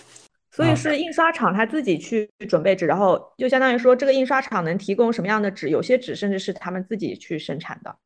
[0.51, 7.97] 所以是印刷厂他自己去准备纸，然后就相当于说这个印刷厂能提供什么样的纸，有些纸甚至是他们自己去生产的。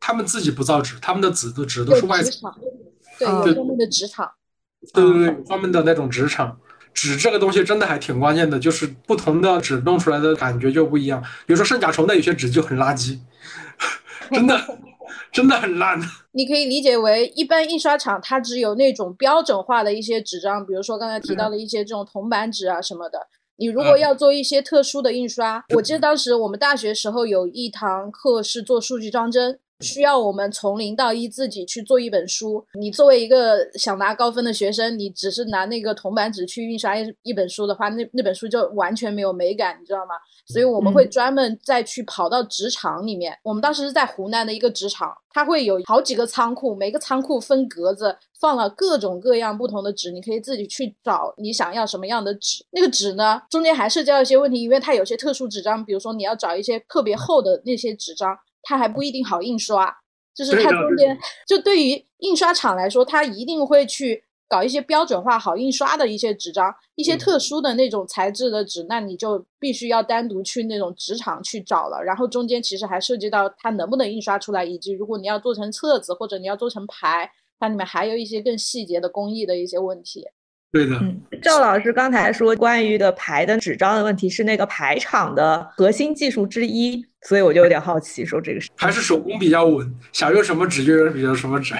[0.00, 2.58] 他们自己不造纸，他们的纸的纸都是外厂，
[3.18, 4.32] 对，有专门的纸厂。
[4.92, 6.58] 对对对，专门的那种纸厂。
[6.92, 11.22] 纸这个东西真的还挺关键的，就是不同的纸弄出来的感觉就不一样。
[11.46, 13.18] 比如说圣甲虫的有些纸就很垃圾，
[14.32, 14.58] 真的。
[15.32, 16.00] 真的很烂。
[16.32, 23.18] 你可以理解为，一般印刷厂它只有那种标准化的一些纸张，比如说刚才提到的一些这种铜版纸啊什么的。
[23.56, 32.64] 你如果要做一些特殊的印刷，我记得当时我们大学时候有一堂课是做数据装帧，需要我们从零到一自己去做一本书。
[32.78, 40.14] 你作为一个想拿高分的学生，你只是拿那个铜板纸去印刷一一本书的话，那那本书就完全没有美感，你知道吗？
[40.46, 43.38] 所以我们会专门再去跑到纸厂里面。
[43.44, 52.64] 我们当时是在湖南的一个纸厂，它会有好几个仓库，每个仓库分格子，放了各种各样不同的纸，你可以自己去找你想要什么样的纸。
[52.72, 59.94] 那个纸呢，中间还涉及到一些问题，因为它有些特殊纸张，比如说你要找一些特别厚的那些纸张，它还不一定好印刷。
[60.34, 64.24] 就是它中间，就对于印刷厂来说，它一定会去。
[64.50, 72.02] 搞一些标准化、好印刷的一些纸张，一些特殊的那种材质的纸，那你就必须要单独去那种纸厂去找了。
[72.02, 77.30] 然后中间其实还涉及到它能不能印刷出来，以及如果你要做成册子或者你要做成牌，
[77.60, 80.26] 它里面还有一些更细节的工艺的一些问题。
[80.72, 80.96] 对的，
[81.42, 91.74] 赵老师刚才说关于的牌的纸张的问题是那个牌厂的核心技术之一，所以我就有点好奇，说这个是还是手工比较稳，想用什么纸就用比较什么纸。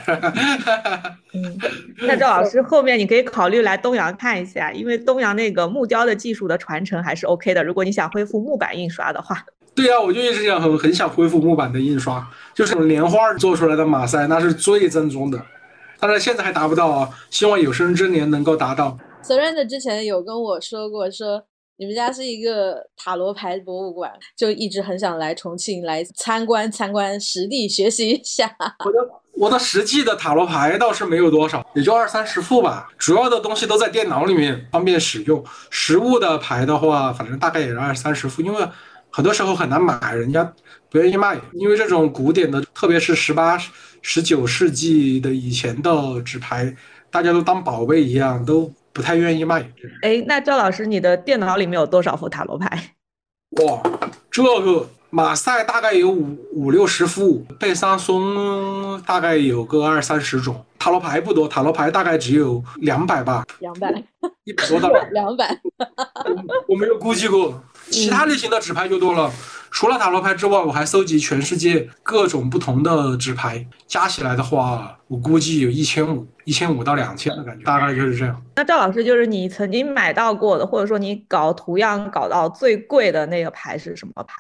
[1.33, 1.57] 嗯，
[1.99, 7.63] 那赵老师后面你可以考虑来东阳看一下，因为东阳那个木雕的技术的传承还是 OK 的。
[7.63, 9.41] 如果你想恢复木板印刷的话，
[9.73, 15.41] 对呀，我就一直想很很想恢复木板的印刷，就是莲花做出来的马赛，那是最正宗的。
[16.01, 18.99] 当然现在还达不到啊，希望有生之年能够达到。
[19.23, 21.45] Surrender 之前有跟我说过，说
[21.77, 28.51] 你们家是一个塔罗牌博物馆，就一直很想来重庆来参观参观，实地学习一下。
[28.85, 35.45] 我的我的实际的塔罗牌倒是没有多少，也就二三十副吧，主要的东西都在电脑里面方便使用。
[35.69, 38.67] 实物的牌的话，反正大概也是二三十副，因为
[39.11, 40.51] 很多时候很难买，人家
[40.89, 43.59] 不愿意卖，因为这种古典的，特别是十八。
[44.03, 46.75] 十九世纪的以前的纸牌，
[47.11, 49.71] 大家都当宝贝一样，都不太愿意卖。
[50.03, 52.95] 哎，那赵老师，你的电脑里面有多少副塔罗牌？
[53.63, 53.83] 哇，
[54.31, 60.65] 这个马赛大概有五五六十副，贝桑松大概有个二三十种。
[60.79, 63.45] 塔罗牌不多，塔罗牌大概只有两百吧。
[63.59, 63.93] 两百，
[64.45, 64.89] 一百多的。
[65.13, 65.61] 两百，
[66.67, 67.63] 我没有估计过。
[67.91, 69.31] 其他类型的纸牌就多了。
[69.73, 78.43] 除了塔罗牌之外，我还搜集全世界各种不同的纸牌，加起来的话，我估计有一千五、一千五到两千的感觉，大概就是这样。
[78.57, 84.35] 那赵老师，就是你曾经买到过的，或者说你搞图样搞到最贵的那个牌是什么牌？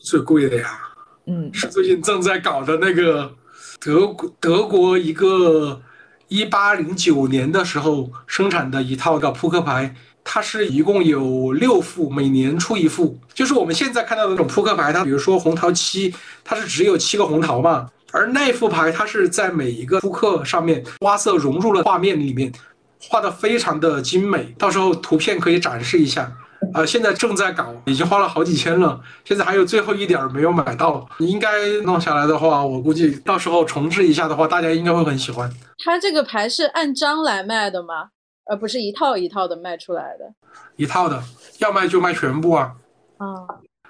[0.00, 0.78] 最贵的呀，
[1.26, 3.34] 嗯，是最近正在搞的那个
[3.80, 5.80] 德国德国一个
[6.28, 9.94] 一八零九年的时候生产的一套的扑克牌。
[10.24, 16.12] 它是一共有六副，每年出一副，就是我们现在看到的那种扑克牌，它比如说红桃七，
[16.42, 22.50] 它是只有七个红桃嘛，而那副牌它是在每一个扑克上面花色融入了画面里面，
[22.98, 26.32] 画的非常的精美，到时候图片可以展示一下。
[26.72, 31.06] 呃，现在正在搞，已经花了好几千了，现在还有最后一点没有买到。
[31.18, 35.50] 应该弄下来的话，我估计到时候重置一下的话，大家应该会很喜欢。
[35.84, 38.08] 它这个牌是按张来卖的吗？
[38.46, 40.32] 而不是一套一套的卖出来的。
[40.76, 41.22] 一套的，
[41.58, 42.72] 要卖就卖全部啊。
[43.18, 43.26] 啊，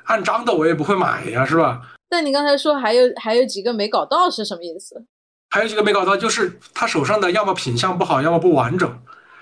[0.05, 1.81] 按张的我也不会买呀，是吧？
[2.09, 5.05] 但你刚才说还有还有几个没搞到是什么意思？
[5.51, 8.89] 还有几个没搞到，就是他手上的要么品相不好，要么不完整。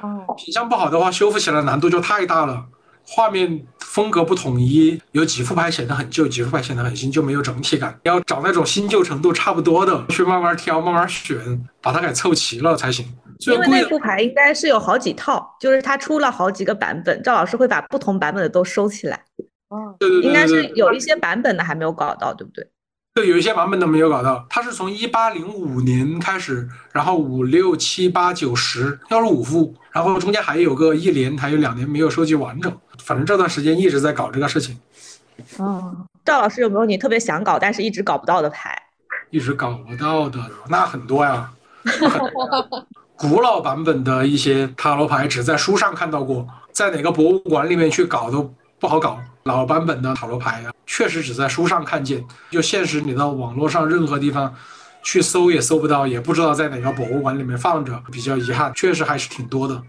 [0.01, 2.67] 哦，品相不好的话，修复起来难度就太大了。
[3.05, 7.99] 画面风格不统一，有几副牌显得很旧，几副牌显得很新，就没有整体感。
[8.05, 13.13] 要找那种新旧程度差不多的，去慢慢挑，慢慢选，把它给凑齐了才行。
[13.43, 19.25] 最因为那副牌应该是有好几套，就是它出了好几个版本，赵老师会把不同版本的都收起来，
[19.69, 22.65] 哦，对对对应该是有一些版本的还没有搞到，对不对？
[23.15, 24.47] 对，有一些版本的没有搞到。
[24.49, 32.73] 它是从一八零五年开始，然后五六七八九十，要是五副，然后中间还有个一年，还有两年没有收集完整。
[33.01, 34.79] 反正这段时间一直在搞这个事情，
[35.59, 38.81] 哦，赵老师有没有你特别想搞但是一直搞不到的牌？
[39.31, 40.39] 一直搞不到的，
[40.69, 41.53] 那很多呀。
[43.23, 49.17] 古老版本的一些塔罗牌只在书上看到过，在哪个博物馆里面去搞都不好搞。
[49.45, 54.53] 老版本的塔罗牌啊，确实只在书上看见，就现实你到网络上任何地方
[55.05, 59.81] 去搜也搜不到，也不知道在哪个博物馆里面放着，比较遗憾，确实还是挺多的。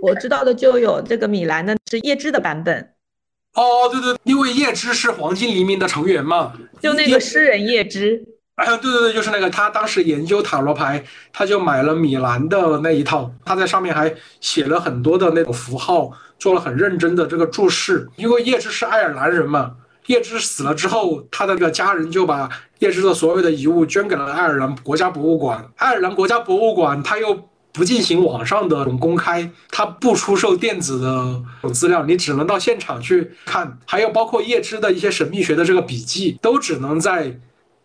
[0.00, 2.94] 我知道的就有这个米兰的是叶芝的版本，
[3.52, 8.24] 哦，对对，因为叶芝是黄金黎明的成员嘛，就那个诗人叶芝。
[8.80, 18.08] 对对对，就是那个，他当时研究塔罗牌，他就买了米兰的那一套，他在上面还写了很多的那种符号，做了很认真的这个注释。
[18.16, 19.72] 因为叶芝是爱尔兰人嘛，
[20.06, 22.48] 叶芝死了之后，他的那个家人就把
[22.80, 25.64] 叶芝的所有的遗物捐给了爱尔兰国家博物馆。
[25.76, 33.78] 爱尔兰国家博物馆他又不进行网上的公开，它不出售电子的资料，你只能到现场去看。
[33.86, 37.38] 还有包括叶芝的一些神秘学的这个笔记，都只能在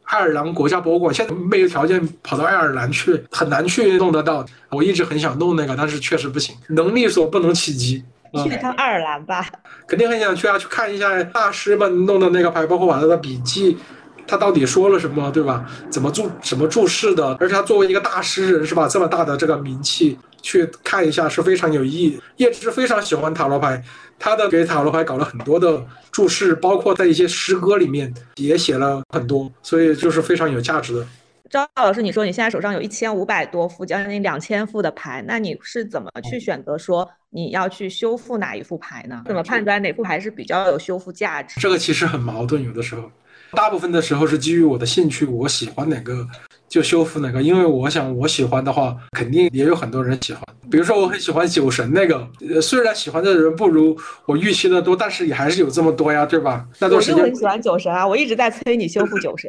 [0.04, 1.14] 爱尔兰国家博物馆。
[1.14, 4.46] 现在没有条件跑到爱尔兰去，很难去弄得到。
[4.70, 8.04] 我一直很想弄那个，但是确实不行，能力所不能企及。
[8.36, 9.46] 嗯去趟爱尔兰吧，
[9.86, 13.78] 肯定很想去啊，去看一下大师们弄的那个牌，包括瓦特的笔记，
[14.26, 15.64] 他到底说了什么，对吧？
[15.92, 17.38] 怎么注怎么注释的？
[17.40, 18.88] 而且他作为一个大诗人，是吧？
[18.88, 22.22] 这么大的这个名气，去看一下是非常有意义。
[22.38, 23.84] 叶芝非常喜欢塔罗牌，
[24.20, 31.08] 他的给塔罗牌搞了很多的注释，包括在一些诗歌里面也写了很多，所以就是非常有价值的。
[31.50, 39.24] 赵老师，你说你现在手上有一千五百多副，将近两千副的牌，那你是怎么去选择说你要去修复哪一副牌呢？
[39.28, 41.60] 怎么判断哪副牌是比较有修复价值？
[41.60, 43.04] 这个其实很矛盾，有的时候，
[43.52, 46.28] 大部分的时候是基于我的兴趣，我喜欢哪个
[46.74, 50.42] 就修复哪个，因为我想我喜欢的话，肯定也有很多人喜欢。
[50.72, 53.96] 比如说我很喜欢酒神那个，呃，虽然喜欢的人不如
[54.26, 56.66] 我预期的多，但是也还是有这么多呀，对吧？
[56.80, 59.48] 那我段时间就很喜欢酒神啊，我一直在催你修复酒神。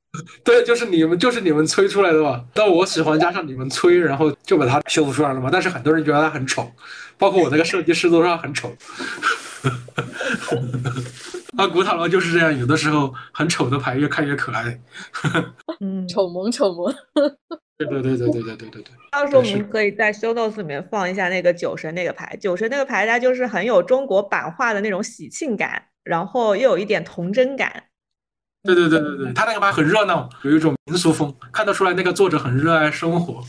[0.44, 2.44] 对，就是你们，就是你们催出来的嘛。
[2.52, 5.48] 但我喜欢加上你们催，然后就把它修复出来了嘛。
[5.50, 6.70] 但是很多人觉得它很丑，
[7.16, 8.70] 包括我那个设计师都说它很丑。
[11.56, 14.78] 啊，古塔罗就是这样，有的时候很丑的牌越看越可爱。
[15.80, 16.94] 嗯，丑萌丑萌。
[17.78, 18.94] 对对对对对对对对对。
[19.10, 22.36] 到时候我们可以在 show notes 里面放一下那个酒神那个牌。
[22.40, 27.84] 酒神那个牌它就是很有中国版画的那种喜庆感，然后又有一点童真感。
[28.62, 33.42] 对对对对对，他那个牌很热闹，有一种民俗风，看得出来那个作者很热爱生活。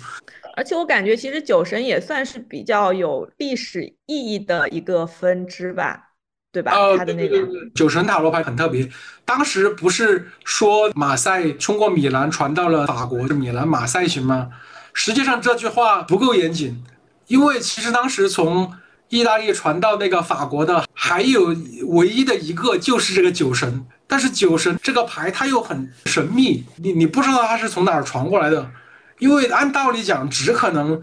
[0.58, 6.14] 而且我感觉其实酒神也算是比较有历史意义的一个分支吧，
[6.52, 6.72] 对吧？
[6.76, 8.90] 哦，它的那个对对对对，酒神塔罗牌很特别。
[9.24, 14.50] 当时不是说马赛通过米兰传到了法国，米兰马赛行吗？
[14.94, 16.84] 实际上这句话不够严谨，
[17.28, 18.74] 因为其实当时从
[19.10, 23.86] 意大利传到那个法国的，还有唯一的一个就是这个酒神。
[24.08, 28.72] 但是酒神这个牌它又很神秘，你你不知道它是从哪儿传过来的，
[29.20, 31.02] 因为按道理讲只可能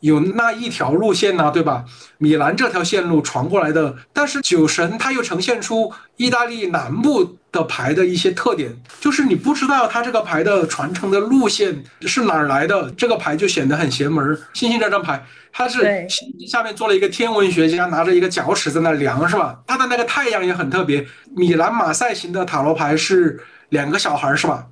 [0.00, 1.84] 有那一条路线呐、对吧？
[2.18, 14.38] 米兰这条线路传过来的，但是酒神它又呈现出意大利南部的牌的一些特点，就是你不知道它这个牌的传承的路线是哪儿来的，这个牌就显得很邪门儿。
[14.52, 16.06] 星星这张牌，它是对
[16.46, 19.58] 下面做了一个天文学家拿着一个脚尺在那量，是吧？
[19.66, 23.40] 它的那个太阳也很特别，米兰马赛型的塔罗牌是
[23.70, 24.66] 两个小孩儿，是吧？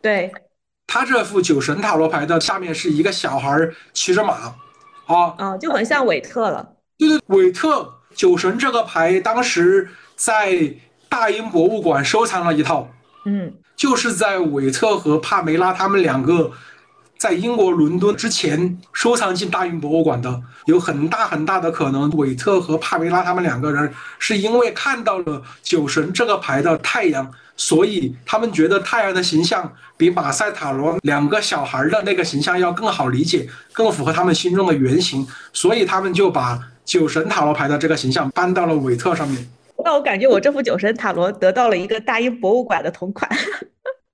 [0.00, 0.32] 对，
[0.92, 4.34] 他这副酒神塔罗牌的下面是一个小孩骑着马，
[5.06, 6.68] 啊，嗯，就很像韦特了。
[6.98, 10.70] 对对，韦特酒神这个牌当时在
[11.08, 12.86] 大英博物馆收藏了一套，
[13.24, 16.50] 嗯，就是在韦特和帕梅拉他们两个
[17.22, 39.48] 在英国伦敦之前收藏进大英博物馆的，有很大很大的可能，韦特和帕梅拉他们两个人是因为看到了酒神这个牌的太阳，所以他们觉得太阳的形象比马赛塔罗两个小孩的那个形象要更好理解，更符合他们心中的原型，所以他们就把酒神塔罗牌的这个形象搬到了韦特上面。
[39.84, 43.30] 那我感觉我这副酒神塔罗得到了一个大英博物馆的同款。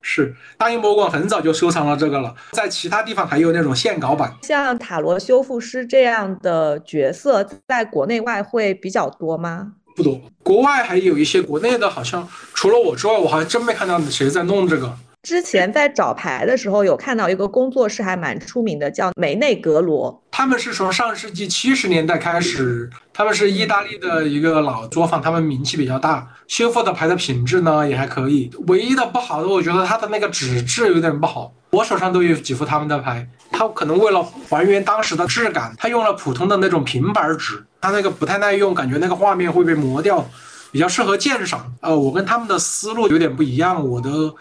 [0.00, 4.32] 是大英博物馆很早就收藏了这个了，在其他地方还有那种线稿版。
[4.42, 9.72] 像塔罗修复师这样的角色，在国内外会比较多吗？
[9.96, 14.96] 不多，国外还有一些，国内的好像除了我之外，我好像真没看到谁在弄这个。
[15.22, 20.22] 之前在找牌的时候，有看到一个工作室还蛮出名的，叫梅内格罗。
[20.30, 28.48] 他们是从上世纪七十年代开始，他们是意大利的一个老作坊，他们名气比较大，修复的牌的品质呢也还可以。
[28.68, 31.52] 唯一的不好的，我觉得它的那个纸质有点不好。
[31.70, 40.24] 我手上都有几副他们的牌，他可能为了还原当时的质感，他用了普通的那种平板纸，他那个不太耐用，感觉那个画面会被磨掉，
[40.70, 41.74] 比较适合鉴赏。
[41.80, 44.32] 呃，我跟他们的思路有点不一样，我的。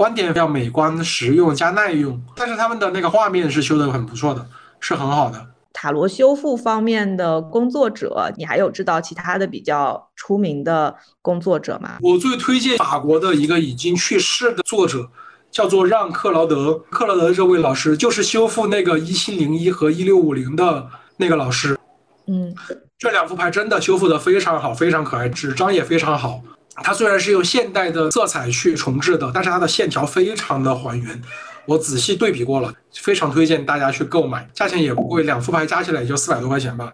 [0.00, 4.46] 观点比较美观、实用加耐用，但是他们的那个画面是修的很不错的，
[4.80, 5.48] 是很好的。
[5.74, 11.98] 塔罗修复方面的工作者，你还有知道其他的比较出名的工作者吗？
[12.00, 15.06] 我最推荐法国的一个已经去世的作者，
[15.50, 16.72] 叫做让克劳德。
[16.88, 20.88] 克劳德这位老师就是修复那个一七零一和一六五零的
[21.18, 21.78] 那个老师。
[22.26, 22.54] 嗯，
[22.96, 26.40] 这两副牌真的修复的非常好，非常可爱，纸张也非常好。
[26.76, 31.20] 它虽然是用现代的色彩去重置的，但是它的线条非常的还原。
[31.66, 36.92] 我仔细对比过了，非常推荐大家去购买，价钱也不贵，两副牌加起来也就四百多块钱吧，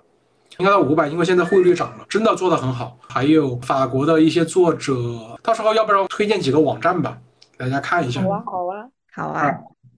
[0.59, 2.99] 应该到五百，因为现在汇率涨了，真的做得很好。
[3.09, 4.95] 还有法国的一些作者，
[5.43, 7.19] 到时候要不然推荐几个网站吧，
[7.57, 8.21] 大家看一下。
[8.23, 9.55] 好啊，好啊，好啊，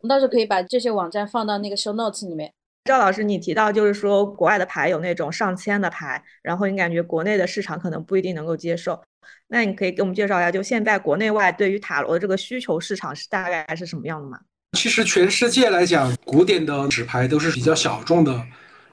[0.09, 2.53] 到时候可以把这些网站放到那个 show notes 里面。
[2.85, 9.01] 赵老师，你提到就是说国外的牌有那种上千的牌，然后你感觉国内的市场可能不一定能够接受。
[9.49, 14.39] 那你可以给我们介绍一下，就现在国内外对于塔罗的这个需求市场是大概是什么样的吗？
[14.77, 18.43] 其实全世界来讲，古典的纸牌都是比较小众的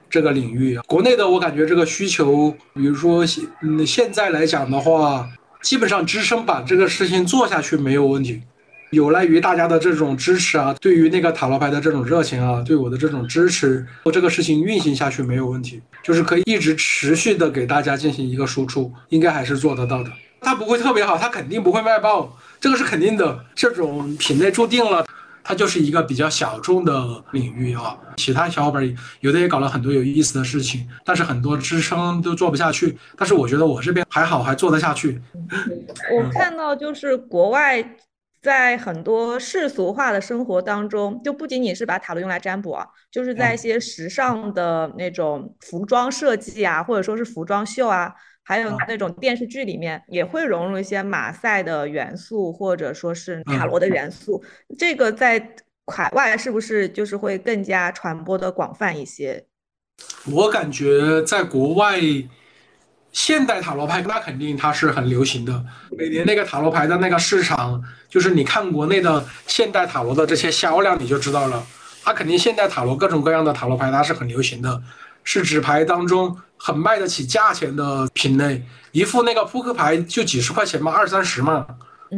[0.08, 0.78] 这个领域。
[0.86, 5.28] 国内的我感觉这个需求，比如说现嗯现在来讲的话，
[5.60, 8.40] 基本上支撑把这个事情做下去没有问题，
[8.92, 20.10] 有赖于大家的这种支持啊，对于那个塔罗牌的这种热情啊，对我的这种支持，这个事情运行下去没有问题，就是可以一直持续的给大家进行一个输出，应该还是做得到的。
[20.46, 23.44] 它不会特别好，它肯定不会卖爆，这个是肯定的。
[23.56, 25.04] 这种品类注定了，
[25.42, 27.98] 它就是一个比较小众的领域啊。
[28.16, 32.96] 其他小伙伴有的也搞了很多有意思的事情，但是很多支撑都做不下去。
[33.16, 35.20] 但是我觉得我这边还好，还做得下去。
[36.14, 37.96] 我看到就是国外
[38.40, 48.14] 在很多世俗化的生活当中，就不仅仅是把塔罗用来占卜啊，就是在一些时尚的那种服装设计啊，或者说是服装秀啊。
[48.48, 54.40] 还有那种电视剧里面也会融入一些马赛的元素，或者说是塔罗的元素。
[54.78, 55.56] 这个在
[55.92, 59.44] 海外是不是就是会更加传播的广泛一些？
[60.30, 61.98] 我感觉在国外，
[63.10, 65.64] 现代塔罗牌那肯定它是很流行的。
[65.98, 71.66] 每年那个塔罗牌的那个市场，就是你看国内的现代塔罗的这些销量，你就知道了。
[72.04, 74.80] 它肯定现代塔罗各种各样的塔罗牌，它是很流行的。
[75.24, 81.66] 是纸牌当中很卖得起价钱的品类，一副那个扑克牌就几十块钱嘛，二三十嘛，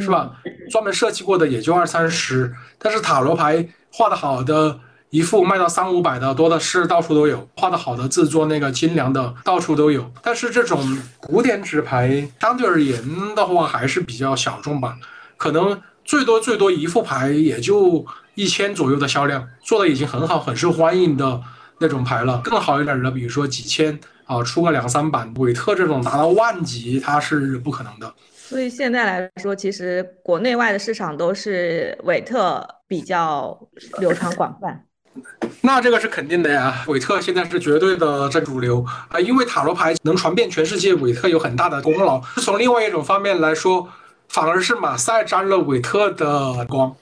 [0.00, 0.30] 是吧？
[0.70, 4.78] 专门设计过的也就二三十，但是塔罗牌画的好的
[5.10, 7.48] 一副卖到三五百的多的是，到处都有。
[7.56, 13.02] 画的好的制作那个精良的到处都有，但是这种古典纸牌相对而言
[13.34, 14.96] 的话还是比较小众吧，
[15.36, 21.42] 可能最多最多一副牌也就一千左右的销量，做的已经很好，很受欢迎的。
[21.80, 23.96] 那种牌了，更好一点的，比如说几千
[24.28, 28.14] 啊，出个两三版，韦特这种达到万级，它是不可能的。
[28.30, 33.58] 所以现在来说，其实国内外的市场都是韦特比较
[33.98, 34.84] 流传广泛。
[35.62, 42.20] 那这个是肯定的呀，韦特现在是绝对的这主流啊，因为塔罗牌能传遍全世界，韦特有很大的功劳。
[42.36, 43.88] 从另外一种方面来说，
[44.28, 46.94] 反而是马赛沾了韦特的光。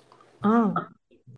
[0.43, 0.73] 嗯。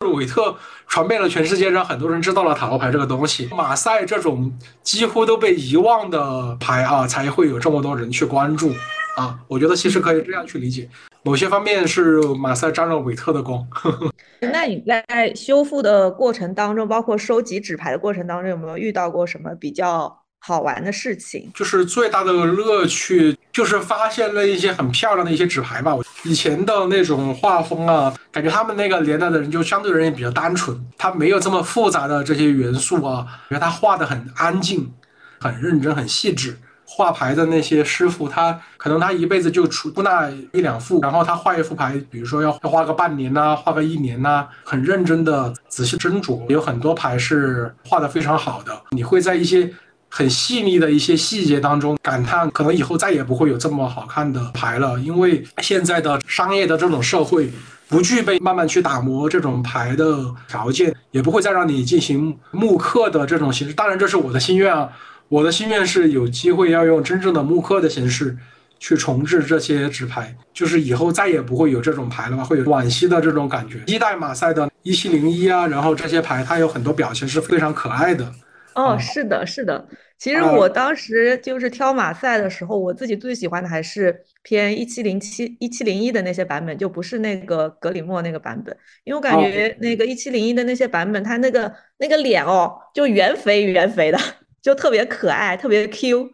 [0.06, 3.48] 韦特传遍了全世界，让很多人知道了塔罗牌这个东西。
[3.52, 8.72] 马赛这种几乎都被遗忘的牌啊，才会有这么多人去关注
[9.16, 9.38] 啊。
[9.48, 10.88] 我觉得其实可以这样去理解，
[11.22, 13.66] 某些方面是马赛沾了韦特的光。
[14.40, 21.50] 那你在修复的过程当中，包括收集纸牌的过程当中，有没有遇到过什么比较好玩的事情。
[21.54, 25.96] 就是最大的乐趣，就是发现了一些很漂亮的一些纸牌吧。
[26.24, 34.92] 以前的那种画风啊，感觉他们那个年代的人就相对而言比较单纯，他没有这么复杂的这些元素啊，因为他画的很安静、
[35.40, 36.56] 很认真、很细致。
[36.90, 48.72] 画牌的那些师傅，他可能他一辈子就出那一两副，然后他画一副牌，比如说要要画个半年呐，画个一年呐，很认真的仔细斟酌，有很多牌是画的非常好的。
[48.92, 49.70] 你会在一些
[50.08, 57.50] 很细腻的一些细节当中感叹，可能以后再也不会有这么好看的牌了，因为现在的商业的这种社会
[57.88, 63.74] 不具备慢慢去打磨这种牌的条件，也不会再让你进行木刻的这种形式。
[63.74, 64.90] 当然，这是我的心愿啊。
[65.28, 68.34] 我的心愿是有机会要用真正的木刻的形式
[68.78, 72.42] 去重置这些纸牌，就是以后再也不会有这种牌了吧？
[72.42, 73.82] 会有惋惜的这种感觉。
[73.86, 78.32] 一代马赛的一七零一啊，然后这些牌它有很多表情是非常可爱的。
[78.78, 79.88] 哦，是的，是的。
[80.18, 94.18] 其实我当时就是挑马赛的时候，我自己最喜欢的还是偏一七零七、一七零一的那些版本，就不是那个格里莫那个版本，因为我感觉那个一七零一的那些版本，它那个那个脸哦，就圆肥圆肥的。
[94.60, 96.28] 就特别可爱，特别 Q。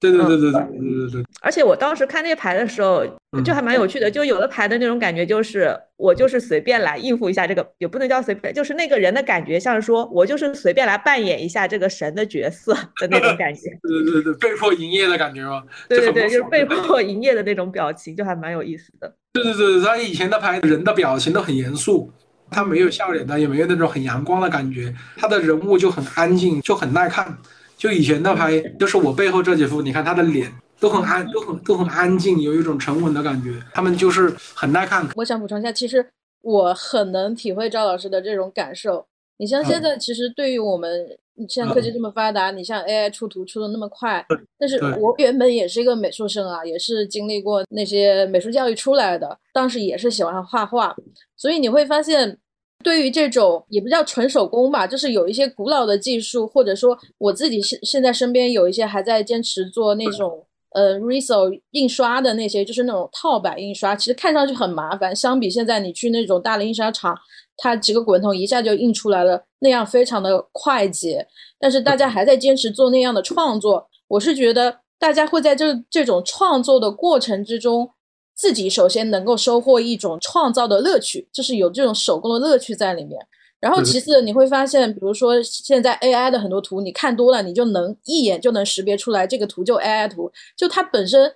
[0.00, 1.24] 对对对对对对对对。
[1.42, 3.04] 而且我当时看那些牌的时候，
[3.40, 4.10] 就还蛮有趣的。
[4.10, 13.70] 就有的牌的那种感觉，就是我就是随便来应付一下这个，也不能叫随便，就是那个人的感觉，像是说我就是随便来扮演一下这个神的角色 的那种感觉。
[13.82, 15.62] 对对对，被迫营业的感觉吗？
[15.88, 19.14] 对对对，就是被迫营业的那种表情，就还蛮有意思的。
[19.32, 22.12] 对对对，他以前的牌人的表情都很严肃。
[22.54, 27.34] 他没有笑脸的，也没有那种很阳光的感觉，他的人物就很安静，就很耐看。
[27.78, 30.52] 就以前的牌，就是我背后这几幅，你看他的脸
[30.82, 33.62] 都很安，都很都很安静，有一种沉稳的感觉。
[33.72, 35.08] 他们就是很耐看。
[35.14, 36.04] 我想补充一下，其实
[36.40, 39.06] 我很能体会赵老师的这种感受。
[39.36, 44.26] 你像现在，其实对于我们，你像科技这么发达，你像 AI 出图出的那么快，
[44.58, 50.92] 但是我原本也是一个美术生啊，也是经历过那些美术教育出来的，当时也是喜欢画画，
[51.36, 52.38] 所以你会发现。
[52.84, 60.44] 对于这种也不叫纯手工吧，就是有一些古老的技术，或者说我自己现现在身边有一些还在坚持做那种
[60.74, 65.14] 呃 r e s o 印刷的那些，就是那种套版印刷，其实看上去很麻烦。
[65.14, 67.16] 相比现在你去那种大的印刷厂，
[67.56, 71.26] 它几个滚筒一下就印出来了，那样非常的快捷。
[71.58, 77.90] 但是大家还在坚持做那样的创作，我是觉得大家会在这这种创作的过程之中。
[78.34, 83.20] 自己首先能够收获一种创造的乐趣，就是有这种手工的乐趣在里面。
[83.62, 91.32] 然后其次你会发现，比如说现在 AI 的很多图，你看多了，你就能一眼就能识别出来这个图就 AI 图，就它本身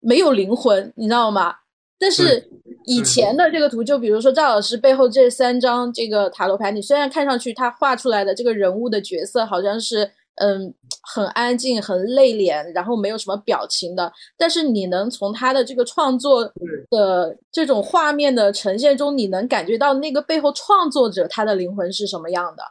[0.00, 1.54] 没有灵魂，你知道吗？
[1.98, 2.50] 但是
[2.84, 10.10] 以前的这个图，就比如说赵老师背后这三张这个塔罗牌，你虽然看上去他画出来的这个人物的角色好像是。
[10.40, 10.72] 嗯，
[11.02, 14.12] 很安静，很内敛，然后没有什么表情的。
[14.36, 16.44] 但是你能从他的这个创作
[16.90, 22.62] 的这种画面的呈现中，你能感觉到那个背后创作者他的灵魂是什么样的？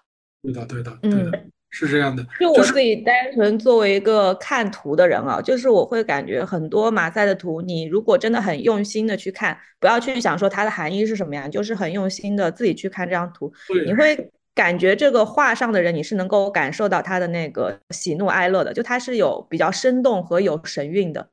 [0.43, 1.39] 对的，对的，对的，
[1.69, 2.25] 是这样的。
[2.39, 13.51] 就我自己单纯作为一个看图的人啊，就是我会感觉很多马赛的图，你如果真的很用心的去看，不要去想说它的含义是什么呀，就是很用心的自己去看这张图，
[13.85, 14.31] 你会。
[14.57, 21.27] 感觉这个画上的人，你是能够感受到他的那个喜怒哀乐的，就他是有比较生动和有神韵的。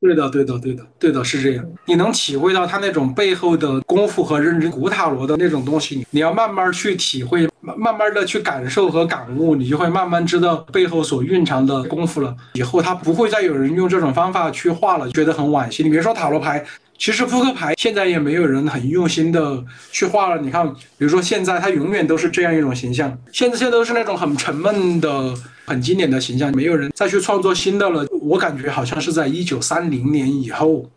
[0.00, 1.64] 对的，对的，对的，对的，是这样。
[1.86, 4.70] 你能体会到他那种背后的功夫和认真。
[4.70, 12.34] 古塔罗的那种东西，你要慢慢去体会，慢慢的去感受和感悟，你就会慢慢知道背后所蕴藏的功夫了。
[12.54, 15.82] 以后他不会再有人用这种方法去画了，觉得很惋惜。
[15.82, 16.64] 你别说塔罗牌。
[17.02, 20.40] 其实扑克牌现在也没有人很用心的去画了。
[20.40, 25.34] 你看，比如说现在它永远都是这样一种形象，现在现在都是那种很沉闷的、
[25.64, 28.06] 很经典的形象，没有人再去创作新的了。
[28.20, 30.88] 我感觉好像是在一九三零年以后，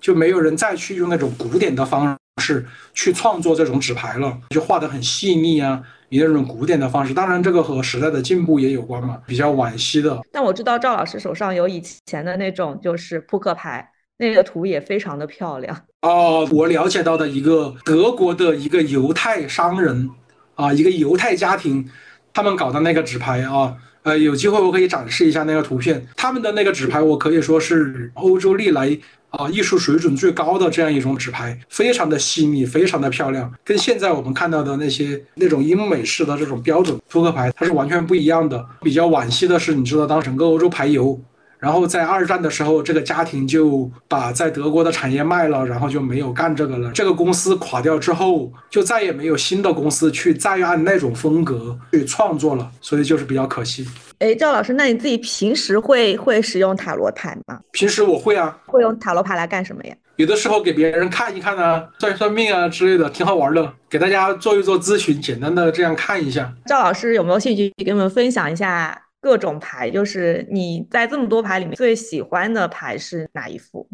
[0.00, 7.14] 就没有人再去用那种古典的方式去创作这种纸牌了，就画得很细腻啊，以那种古典的方式。
[7.14, 10.22] 当然，这个和时代的进步也有关嘛，比较惋惜的。
[10.32, 13.88] 但我知道赵老师手上有以前的那种，就是扑克牌。
[14.22, 16.48] 那个图也非常的漂亮哦。
[16.52, 20.08] 我了解到的一个德国的一个犹太商人
[20.54, 21.84] 啊，一个犹太家庭，
[22.32, 26.06] 他们搞的那个纸牌啊，呃，有机会我可以展示一下那个图片。
[26.16, 28.96] 他们的那个纸牌，我可以说是欧洲历来
[29.30, 38.64] 啊艺术水准最高的这样一种纸牌，非常的细腻，非常的漂亮，跟现在我们看到的那些那种英美式的这种标准扑克牌，它是完全不一样的。
[38.82, 41.20] 比较惋惜的是，你知道，当整个欧洲牌游。
[41.62, 46.90] 然后在二战的时候，这个家庭就把在德国的产业卖了，然后就没有干这个了。
[46.90, 53.86] 这个公司垮掉之后，就再也没有新的公司去再按那种风格去创作了，所以就是比较可惜。
[54.18, 57.60] 哎，赵老师，那你自己平时会会使用塔罗牌吗？
[57.70, 59.94] 平时我会啊，会用塔罗牌来干什么呀？
[60.16, 63.72] 有的时候给别人看一看啊，算一算命啊之类的，挺好玩的。
[63.88, 66.52] 给大家做一做咨询，简单的这样看一下。
[66.66, 69.88] 赵老师有没有兴趣给我们分享一下各种牌？
[69.88, 73.88] 就是你在这么多牌里面最喜欢的牌是哪一副？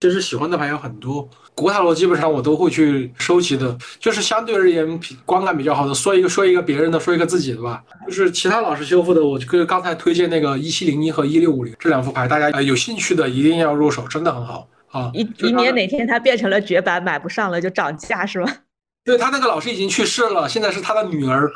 [0.00, 3.76] 其实喜欢的牌有很多，古塔罗基本上我都会去收集的。
[3.98, 7.82] 就是相对而言，观感比较好的，说一个说一个别人的，说一个自己的吧。
[8.06, 15.10] 就是其他老师修复的，我就刚才推荐那个一七零一和一六五零这两副牌，大家呃有兴趣的一定要入手，真的很好啊。
[15.12, 18.50] 以以免哪天它变成了绝版，买不上了就涨价是吗？
[19.04, 21.50] 对他那个老师已经去世了，现在是他的女儿。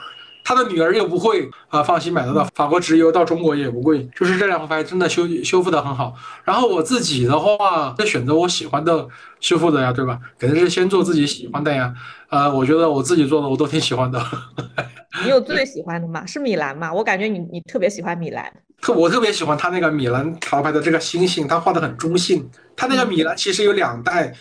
[0.45, 4.07] 他的女儿又不会啊，放心买得到，法国直邮到中国也不贵。
[4.15, 6.15] 就是这两个牌真的修修复的很好。
[6.45, 9.09] 然后我自己的话，就选择我喜欢的
[9.41, 10.21] 修复的呀，对吧？
[10.39, 11.95] 肯定是先做自己喜欢的呀。
[12.29, 14.23] 呃，我觉得我自己做的我都挺喜欢的。
[15.25, 16.27] 你有最喜欢的吗？
[16.27, 16.93] 是米兰吗？
[16.93, 18.53] 我感觉你你特别喜欢米兰。
[18.83, 22.47] 特我特别喜欢他那个米兰塔罗牌的这个星星，他画的很中性。
[22.77, 24.35] 他那个米兰其实有两代。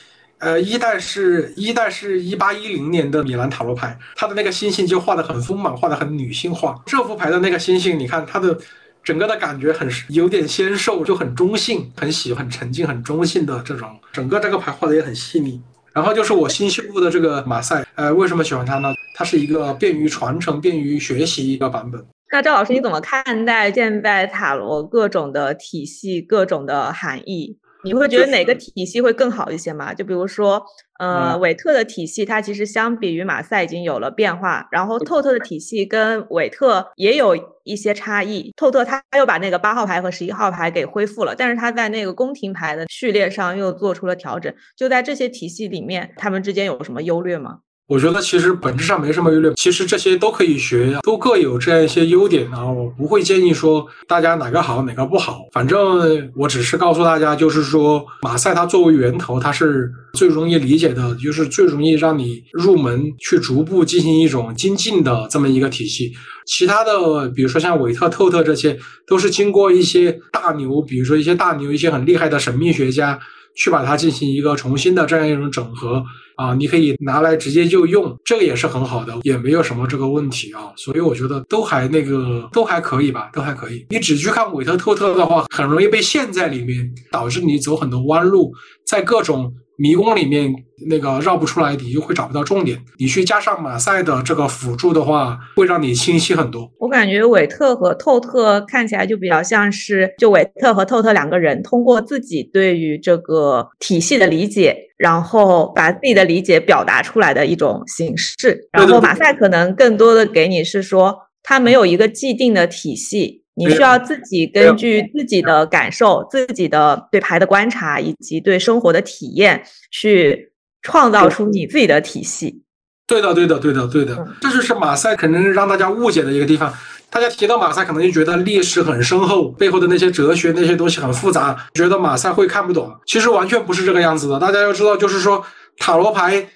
[0.44, 6.78] 呃，一代是一代是一八一零年的米兰塔罗牌，它的那个星星就画的很丰满，画的很女性化。
[6.86, 8.58] 这副牌的那个星星，你看它的
[9.02, 13.89] 整个的感觉很有点纤瘦，就很中性，很喜很沉静、很中性的这种。
[14.12, 15.62] 整个这个牌画的也很细腻。
[15.94, 18.94] 然后就是我新修复的这个马赛，呃，为什么喜欢它呢？
[19.16, 22.06] 它是一个便于传承、便于学习一个版本。
[22.32, 27.60] 那赵老师，你怎么看待现在塔罗各种的体系、各种的含义？
[27.84, 29.94] 你会觉得哪个 体系会更好一些吗？
[29.94, 30.64] 就比如说，
[31.00, 38.54] 呃，韦特的体系，它其实相比于马赛已经有了变化，然后透特的体系跟韦特也有一些差异。
[38.56, 44.54] 透特他又把那个八号牌和十一号牌给恢复了，但是他在那个宫廷牌的序列上又做出了调整。
[44.78, 47.60] 就在这些体系里面，他们之间有什么优劣吗？
[47.94, 52.66] 我觉得其实本质上没什么优劣，其实这些都可以学，都各有这样一些优点啊。
[52.66, 66.14] 我不会建议说大家哪个好哪个不好，反正我只是告诉大家，就是说马赛它作为源头，它是最容易理解的，就是最容易让你入门去逐步进行一种精进的这么一个体系。
[66.48, 68.76] 其他的，比如说像韦特、透特这些，
[69.06, 73.20] 都是经过一些大牛，比如说一些大牛、一些很厉害的神秘学家。
[73.56, 76.04] 去把它进行一个重新的这样一种整合
[76.36, 83.86] 啊，你可以拿来直接就用，这个也是很好的，也没有什么这个问题啊，所以我觉得都还那个都还可以吧，都还可以。
[83.89, 88.51] 你只去看韦特特特的话，很容易被陷在里面，导致你走很多弯路，
[88.86, 89.54] 在各种。
[89.78, 90.54] 迷宫里面
[90.88, 92.80] 那个绕不出来，你就会找不到重点。
[93.00, 96.72] 你去加上马赛的这个辅助的话，会让你清晰很多。
[96.80, 108.70] 我感觉韦特和透特看起来就比较像是，就韦特和透特两个人通过自己对于这个体系的理解，然后把自己的理解表达出来的一种形式。
[108.72, 113.43] 然后马赛可能更多的给你是说，他没有一个既定的体系。
[113.56, 120.51] 你需要自己根据自己的感受、自己的对牌的观察以及对生活的体验，去
[120.82, 122.64] 创造出你自己的体系。
[123.06, 126.74] 对的，对的，对的，对的，这就是马赛可能让大家误解的一个地方。
[127.10, 132.91] 大家提到马赛，可能就觉得历史很深厚，背后的那些哲学那些东西很复杂，觉得马赛会看不懂。
[133.06, 134.39] 其实完全不是这个样子的。
[134.39, 135.45] 大家要知道，就是说
[135.78, 136.49] 塔罗牌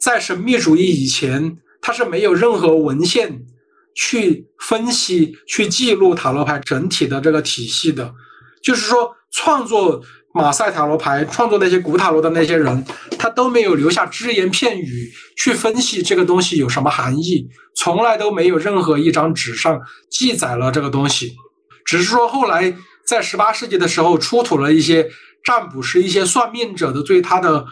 [0.00, 3.40] 在神秘主义以前，它是没有任何文献。
[3.94, 8.12] 去分析、去记录塔罗牌整体的这个体系的，
[8.62, 10.02] 就是说，创作
[10.34, 12.84] 马赛塔罗牌、创作那些古塔罗的那些人，
[13.16, 19.80] 他都没有留下只言片语去分析这个东西有什么含义，从来都没有任何一张纸上
[20.10, 21.32] 记载了这个东西。
[21.84, 22.74] 只是说，后来
[23.06, 25.08] 在十八世纪的时候，出土了一些
[25.44, 27.64] 占卜师、一些算命者的对他的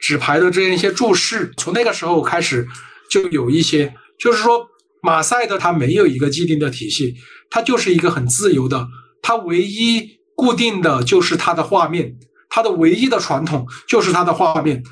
[0.00, 2.66] 纸牌的这样一些注释，从那个时候开始，
[3.08, 4.66] 就有一些，就是说。
[5.02, 7.14] 马赛的它没有一个既定的体系，
[7.50, 8.88] 它就是一个很自由的，
[9.22, 12.16] 它唯一固定的就是它的画面，
[12.50, 14.82] 它的唯一的传统就是它的画面，